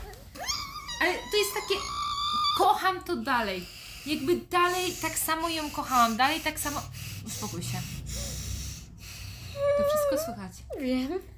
Ale 1.03 1.13
to 1.13 1.37
jest 1.37 1.55
takie... 1.55 1.81
Kocham 2.59 3.05
to 3.05 3.17
dalej. 3.17 3.67
Jakby 4.07 4.37
dalej 4.37 4.93
tak 5.03 5.19
samo 5.19 5.49
ją 5.49 5.71
kochałam, 5.71 6.17
dalej 6.17 6.41
tak 6.41 6.61
samo... 6.61 6.83
Uspokój 7.27 7.63
się. 7.63 7.79
To 9.79 9.85
wszystko 9.85 10.25
słychać. 10.25 10.53
Wiem. 10.81 11.38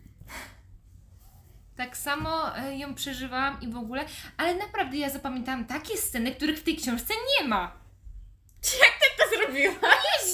Tak 1.81 1.97
samo 1.97 2.57
e, 2.57 2.77
ją 2.77 2.95
przeżywałam 2.95 3.61
i 3.61 3.69
w 3.69 3.77
ogóle, 3.77 4.05
ale 4.37 4.55
naprawdę 4.55 4.97
ja 4.97 5.11
zapamiętałam 5.11 5.65
takie 5.65 5.97
sceny, 5.97 6.35
których 6.35 6.59
w 6.59 6.63
tej 6.63 6.77
książce 6.77 7.15
nie 7.15 7.49
ma. 7.49 7.73
Jak 8.83 8.99
ty 9.01 9.07
to 9.19 9.37
zrobiła? 9.37 9.75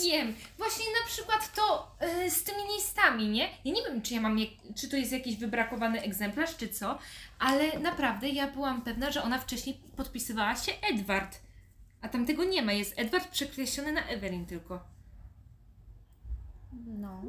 Nie 0.05 0.11
wiem, 0.13 0.35
właśnie 0.59 0.85
na 0.85 1.07
przykład 1.07 1.55
to 1.55 1.97
e, 2.01 2.31
z 2.31 2.43
tymi 2.43 2.59
listami, 2.77 3.29
nie? 3.29 3.49
Ja 3.65 3.73
nie 3.73 3.83
wiem, 3.83 4.03
czy 4.03 4.15
ja 4.15 4.21
mam, 4.21 4.39
jak, 4.39 4.49
czy 4.77 4.89
to 4.89 4.97
jest 4.97 5.13
jakiś 5.13 5.37
wybrakowany 5.37 6.03
egzemplarz, 6.03 6.57
czy 6.57 6.69
co, 6.69 6.99
ale 7.39 7.79
naprawdę 7.79 8.29
ja 8.29 8.47
byłam 8.47 8.83
pewna, 8.83 9.11
że 9.11 9.23
ona 9.23 9.39
wcześniej 9.39 9.81
podpisywała 9.97 10.57
się 10.57 10.73
Edward. 10.93 11.39
A 12.03 12.09
tam 12.09 12.27
tego 12.27 12.45
nie 12.45 12.63
ma, 12.63 12.73
jest 12.73 12.99
Edward 12.99 13.29
przekreślony 13.29 13.93
na 13.93 14.07
Evelyn 14.07 14.47
tylko. 14.47 14.85
No. 16.87 17.23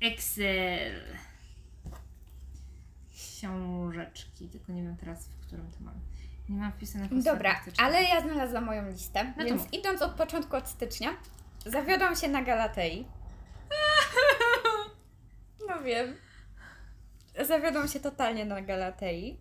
Excel. 0.00 1.16
Książeczki, 3.12 4.48
tylko 4.48 4.72
nie 4.72 4.82
wiem 4.82 4.96
teraz, 4.96 5.28
w 5.28 5.46
którym 5.46 5.70
to 5.70 5.76
mam. 5.80 5.94
Nie 6.48 6.56
mam 6.56 6.72
wpisanych 6.72 7.22
Dobra, 7.22 7.60
ale 7.78 8.02
ja 8.02 8.20
znalazłam 8.20 8.64
moją 8.64 8.90
listę, 8.90 9.34
No 9.36 9.44
więc 9.44 9.62
idąc 9.72 10.02
od 10.02 10.12
początku, 10.12 10.56
od 10.56 10.68
stycznia, 10.68 11.10
zawiodłam 11.66 12.16
się 12.16 12.28
na 12.28 12.42
Galatei. 12.42 13.06
No 15.68 15.82
wiem. 15.82 16.16
Zawiodłam 17.40 17.88
się 17.88 18.00
totalnie 18.00 18.44
na 18.44 18.62
Galatei. 18.62 19.40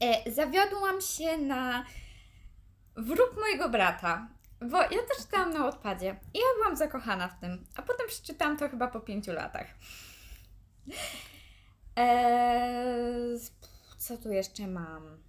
E, 0.00 0.32
zawiodłam 0.32 1.00
się 1.00 1.38
na 1.38 1.84
Wróg 2.96 3.36
mojego 3.40 3.68
brata, 3.68 4.28
bo 4.70 4.76
ja 4.82 4.88
to 4.88 5.22
czytałam 5.22 5.52
na 5.52 5.66
odpadzie 5.66 6.16
i 6.34 6.38
ja 6.38 6.44
byłam 6.56 6.76
zakochana 6.76 7.28
w 7.28 7.40
tym, 7.40 7.66
a 7.76 7.82
potem 7.82 8.06
przeczytałam 8.06 8.56
to 8.56 8.68
chyba 8.68 8.88
po 8.88 9.00
pięciu 9.00 9.32
latach. 9.32 9.66
Eee, 11.96 13.38
co 13.98 14.16
tu 14.16 14.32
jeszcze 14.32 14.66
mam? 14.66 15.22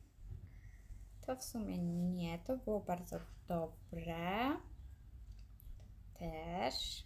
To 1.25 1.35
w 1.35 1.43
sumie 1.43 1.77
nie, 1.77 2.39
to 2.39 2.57
było 2.57 2.79
bardzo 2.79 3.19
dobre. 3.47 4.57
Też. 6.19 7.03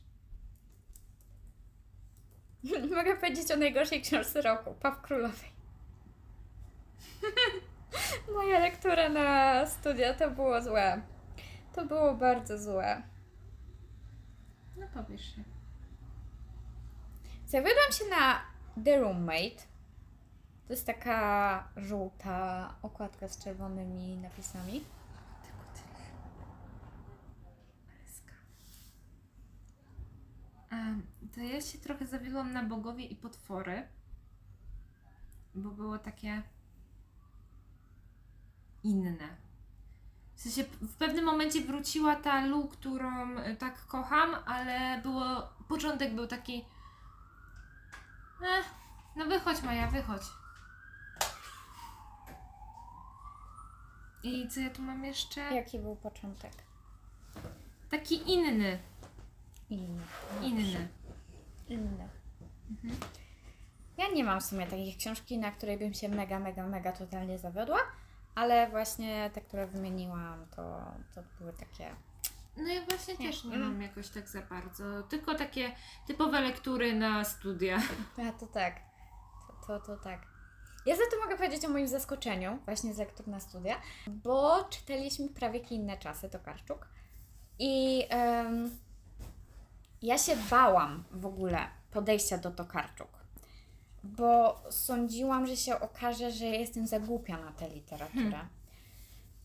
Mogę 2.95 3.15
powiedzieć 3.15 3.51
o 3.51 3.55
najgorszej 3.55 4.01
książce 4.01 4.41
roku, 4.41 4.75
Paw 4.81 5.01
Królowej. 5.01 5.49
Moja 8.35 8.59
lektura 8.59 9.09
na 9.09 9.65
studia 9.65 10.13
to 10.13 10.31
było 10.31 10.61
złe. 10.61 11.01
To 11.73 11.85
było 11.85 12.15
bardzo 12.15 12.57
złe. 12.57 13.03
No 14.77 14.87
powiesz 14.93 15.35
się. 15.35 15.43
Zawiodłam 17.45 17.91
się 17.91 18.05
na 18.09 18.41
The 18.83 18.99
Roommate. 18.99 19.69
To 20.67 20.73
jest 20.73 20.85
taka 20.85 21.67
żółta 21.77 22.75
okładka 22.81 23.27
z 23.27 23.43
czerwonymi 23.43 24.17
napisami. 24.17 24.85
Tylko 25.43 25.63
tyle. 25.73 26.05
To 31.35 31.41
ja 31.41 31.61
się 31.61 31.77
trochę 31.77 32.07
zawiodłam 32.07 32.53
na 32.53 32.63
bogowie 32.63 33.05
i 33.05 33.15
potwory. 33.15 33.87
Bo 35.55 35.69
było 35.69 35.99
takie 35.99 36.43
inne. 38.83 39.48
W 40.39 40.41
sensie 40.41 40.63
w 40.81 40.95
pewnym 40.95 41.25
momencie 41.25 41.61
wróciła 41.61 42.15
ta 42.15 42.45
Lu, 42.45 42.67
którą 42.67 43.39
y, 43.39 43.55
tak 43.55 43.85
kocham, 43.85 44.35
ale 44.45 45.01
było. 45.01 45.49
Początek 45.67 46.15
był 46.15 46.27
taki. 46.27 46.65
Eh, 48.41 48.65
no 49.15 49.25
wychodź 49.25 49.61
Maja, 49.61 49.87
wychodź. 49.87 50.21
I 54.23 54.47
co 54.47 54.59
ja 54.59 54.69
tu 54.69 54.81
mam 54.81 55.05
jeszcze? 55.05 55.41
Jaki 55.41 55.79
był 55.79 55.95
początek? 55.95 56.51
Taki 57.89 58.31
inny. 58.33 58.79
Inny. 59.69 60.03
Inny. 60.41 60.87
Inny. 61.69 62.09
Ja 63.97 64.07
nie 64.13 64.23
mam 64.23 64.39
w 64.41 64.45
sumie 64.45 64.65
takiej 64.65 64.95
książki, 64.95 65.37
na 65.37 65.51
której 65.51 65.77
bym 65.77 65.93
się 65.93 66.09
mega, 66.09 66.39
mega, 66.39 66.67
mega 66.67 66.91
totalnie 66.91 67.37
zawiodła, 67.37 67.79
ale 68.39 68.69
właśnie 68.69 69.29
te, 69.33 69.41
które 69.41 69.67
wymieniłam, 69.67 70.45
to, 70.55 70.81
to 71.15 71.21
były 71.39 71.53
takie. 71.53 71.95
No 72.57 72.67
ja 72.67 72.81
właśnie 72.85 73.17
też 73.17 73.43
nie 73.43 73.55
Mm. 73.55 73.67
mam 73.67 73.81
jakoś 73.81 74.09
tak 74.09 74.27
za 74.29 74.41
bardzo. 74.41 75.03
Tylko 75.03 75.35
takie 75.35 75.71
typowe 76.07 76.41
lektury 76.41 76.93
na 76.95 77.23
studia. 77.23 77.77
A 78.29 78.31
to 78.39 78.47
tak. 78.47 78.75
To, 79.47 79.67
to, 79.67 79.85
to 79.85 80.03
tak. 80.03 80.21
Ja 80.85 80.95
za 80.95 81.01
to 81.11 81.19
mogę 81.23 81.37
powiedzieć 81.37 81.65
o 81.65 81.69
moim 81.69 81.87
zaskoczeniu, 81.87 82.59
właśnie 82.65 82.93
z 82.93 82.97
lektur 82.97 83.27
na 83.27 83.39
studia, 83.39 83.75
bo 84.07 84.63
czytaliśmy 84.63 85.29
prawie 85.29 85.59
inne 85.59 85.97
czasy, 85.97 86.29
to 86.29 86.39
Karczuk. 86.39 86.87
I 87.59 88.05
em, 88.09 88.77
ja 90.01 90.17
się 90.17 90.35
bałam 90.49 91.03
w 91.11 91.25
ogóle 91.25 91.67
podejścia 91.91 92.37
do 92.37 92.51
Tokarczuk, 92.51 93.07
bo 94.03 94.61
sądziłam, 94.69 95.47
że 95.47 95.57
się 95.57 95.79
okaże, 95.79 96.31
że 96.31 96.45
jestem 96.45 96.87
za 96.87 96.99
głupia 96.99 97.37
na 97.37 97.51
tę 97.51 97.69
literaturę. 97.69 98.39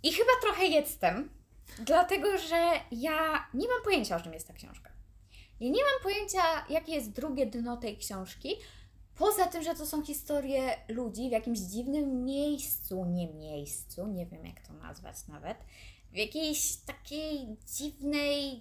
I 0.03 0.13
chyba 0.13 0.31
trochę 0.43 0.65
jestem, 0.67 1.31
dlatego 1.79 2.39
że 2.39 2.71
ja 2.93 3.47
nie 3.55 3.69
mam 3.69 3.83
pojęcia, 3.85 4.17
o 4.17 4.21
czym 4.21 4.33
jest 4.33 4.49
ta 4.49 4.55
książka. 4.55 4.91
Ja 5.61 5.71
nie 5.71 5.83
mam 5.83 6.03
pojęcia, 6.03 6.43
jakie 6.69 6.93
jest 6.93 7.11
drugie 7.11 7.47
dno 7.47 7.77
tej 7.77 7.97
książki, 7.97 8.57
poza 9.15 9.47
tym, 9.47 9.63
że 9.63 9.75
to 9.75 9.87
są 9.87 10.05
historie 10.05 10.77
ludzi 10.89 11.29
w 11.29 11.33
jakimś 11.33 11.59
dziwnym 11.59 12.25
miejscu, 12.25 13.05
nie 13.05 13.27
miejscu, 13.27 14.07
nie 14.07 14.27
wiem 14.27 14.47
jak 14.47 14.61
to 14.61 14.73
nazwać 14.73 15.17
nawet, 15.29 15.59
w 16.13 16.17
jakiejś 16.17 16.77
takiej 16.77 17.57
dziwnej, 17.77 18.61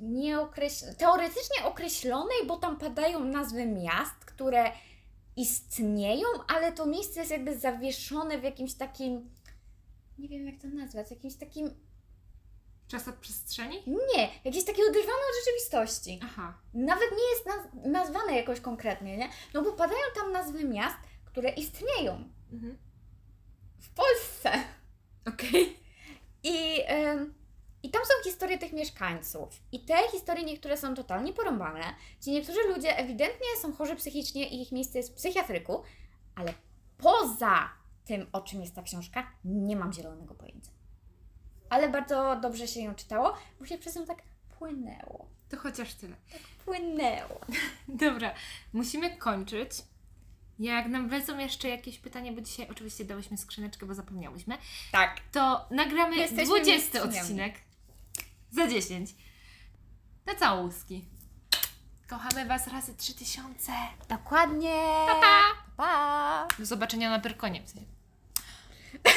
nieokreślonej, 0.00 0.96
teoretycznie 0.96 1.64
określonej, 1.64 2.46
bo 2.46 2.56
tam 2.56 2.78
padają 2.78 3.24
nazwy 3.24 3.66
miast, 3.66 4.24
które 4.24 4.72
istnieją, 5.36 6.26
ale 6.48 6.72
to 6.72 6.86
miejsce 6.86 7.20
jest 7.20 7.32
jakby 7.32 7.58
zawieszone 7.58 8.38
w 8.38 8.42
jakimś 8.42 8.74
takim, 8.74 9.30
nie 10.18 10.28
wiem 10.28 10.46
jak 10.46 10.60
to 10.60 10.68
nazwać, 10.68 11.10
jakimś 11.10 11.34
takim, 11.34 11.70
Czas 12.88 13.08
od 13.08 13.14
przestrzeni? 13.14 13.82
nie, 13.86 14.28
jakieś 14.44 14.64
takie 14.64 14.82
oderwane 14.82 15.12
od 15.30 15.44
rzeczywistości. 15.44 16.20
Aha. 16.22 16.58
Nawet 16.74 17.10
nie 17.10 17.30
jest 17.34 17.46
naz- 17.46 17.90
nazwane 17.90 18.36
jakoś 18.36 18.60
konkretnie, 18.60 19.16
nie? 19.16 19.28
No 19.54 19.62
bo 19.62 19.72
padają 19.72 20.00
tam 20.14 20.32
nazwy 20.32 20.64
miast, 20.64 20.96
które 21.24 21.48
istnieją 21.50 22.24
Mhm. 22.52 22.78
w 23.78 23.90
Polsce. 23.90 24.52
Okej. 25.28 25.76
I, 26.42 26.80
ym, 27.12 27.34
I 27.82 27.90
tam 27.90 28.02
są 28.04 28.30
historie 28.30 28.58
tych 28.58 28.72
mieszkańców. 28.72 29.60
I 29.72 29.80
te 29.84 30.08
historie 30.12 30.44
niektóre 30.44 30.76
są 30.76 30.94
totalnie 30.94 31.32
porąbane. 31.32 31.94
Ci 32.24 32.30
niektórzy 32.30 32.58
ludzie 32.68 32.98
ewidentnie 32.98 33.46
są 33.62 33.72
chorzy 33.72 33.96
psychicznie 33.96 34.48
i 34.48 34.62
ich 34.62 34.72
miejsce 34.72 34.98
jest 34.98 35.12
w 35.12 35.16
psychiatryku, 35.16 35.82
ale 36.34 36.54
poza 36.98 37.68
tym, 38.04 38.26
o 38.32 38.40
czym 38.40 38.60
jest 38.60 38.74
ta 38.74 38.82
książka, 38.82 39.30
nie 39.44 39.76
mam 39.76 39.92
zielonego 39.92 40.34
pojęcia. 40.34 40.70
Ale 41.70 41.88
bardzo 41.88 42.36
dobrze 42.42 42.68
się 42.68 42.80
ją 42.80 42.94
czytało, 42.94 43.34
bo 43.60 43.66
się 43.66 43.78
przez 43.78 43.96
nią 43.96 44.06
tak 44.06 44.22
płynęło. 44.58 45.28
To 45.48 45.56
chociaż 45.56 45.94
tyle. 45.94 46.16
Płynęło. 46.64 47.40
Dobra, 47.88 48.34
musimy 48.72 49.16
kończyć. 49.16 49.70
Jak 50.58 50.86
nam 50.86 51.08
wlecą 51.08 51.38
jeszcze 51.38 51.68
jakieś 51.68 51.98
pytania, 51.98 52.32
bo 52.32 52.40
dzisiaj 52.40 52.68
oczywiście 52.70 53.04
dałyśmy 53.04 53.36
skrzyneczkę, 53.36 53.86
bo 53.86 53.94
zapomniałyśmy, 53.94 54.58
Tak. 54.92 55.20
to 55.32 55.66
nagramy 55.70 56.16
Jesteśmy 56.16 56.44
20 56.46 56.74
mistrzyniami. 56.74 57.18
odcinek. 57.20 57.54
Za 58.50 58.68
10. 58.68 59.14
Na 60.26 60.34
całuski. 60.34 61.04
Kochamy 62.08 62.46
Was 62.46 62.66
razy 62.66 62.94
3000. 62.94 63.72
Dokładnie. 64.08 64.82
Pa, 65.06 65.20
pa. 65.20 65.42
pa. 65.76 66.46
Do 66.58 66.66
zobaczenia 66.66 67.10
na 67.10 67.18
Pyrkonie. 67.18 67.62
W 67.62 67.70
sensie. 67.70 67.86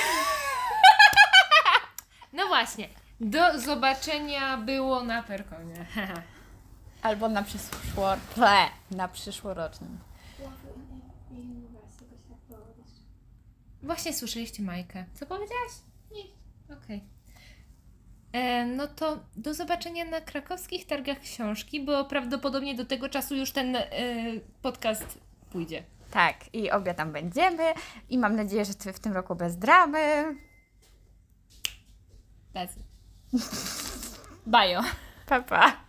No 2.34 2.48
właśnie. 2.48 2.90
Do 3.22 3.60
zobaczenia 3.60 4.58
było 4.58 5.04
na 5.04 5.24
Perkonie. 5.24 5.86
Albo 7.02 7.30
na 7.30 7.44
przyszło... 7.44 8.16
Ple, 8.36 8.66
na 8.92 9.08
przyszłorocznym. 9.08 10.00
Właśnie 13.84 14.14
słyszeliście 14.14 14.64
Majkę. 14.64 15.06
Co 15.14 15.26
powiedziałaś? 15.26 15.72
Nic. 16.12 16.28
Okej. 16.84 17.04
E, 18.34 18.66
No 18.66 18.88
to 18.88 19.20
do 19.36 19.54
zobaczenia 19.54 20.06
na 20.06 20.22
krakowskich 20.22 20.86
targach 20.88 21.20
książki, 21.20 21.86
bo 21.86 22.06
prawdopodobnie 22.06 22.76
do 22.76 22.86
tego 22.86 23.10
czasu 23.10 23.36
już 23.36 23.52
ten 23.52 23.76
e, 23.76 23.86
podcast 24.62 25.20
pójdzie. 25.50 25.84
Tak, 26.12 26.36
i 26.54 26.72
obie 26.72 26.94
tam 26.94 27.12
będziemy 27.12 27.64
i 28.10 28.18
mam 28.18 28.36
nadzieję, 28.36 28.66
że 28.66 28.74
ty 28.74 28.94
w 28.94 29.00
tym 29.00 29.14
roku 29.14 29.36
bez 29.36 29.58
dramy. 29.58 30.36
Tacy. 32.54 32.80
Bajo. 34.46 34.82
Pa, 35.26 35.42
pa. 35.42 35.89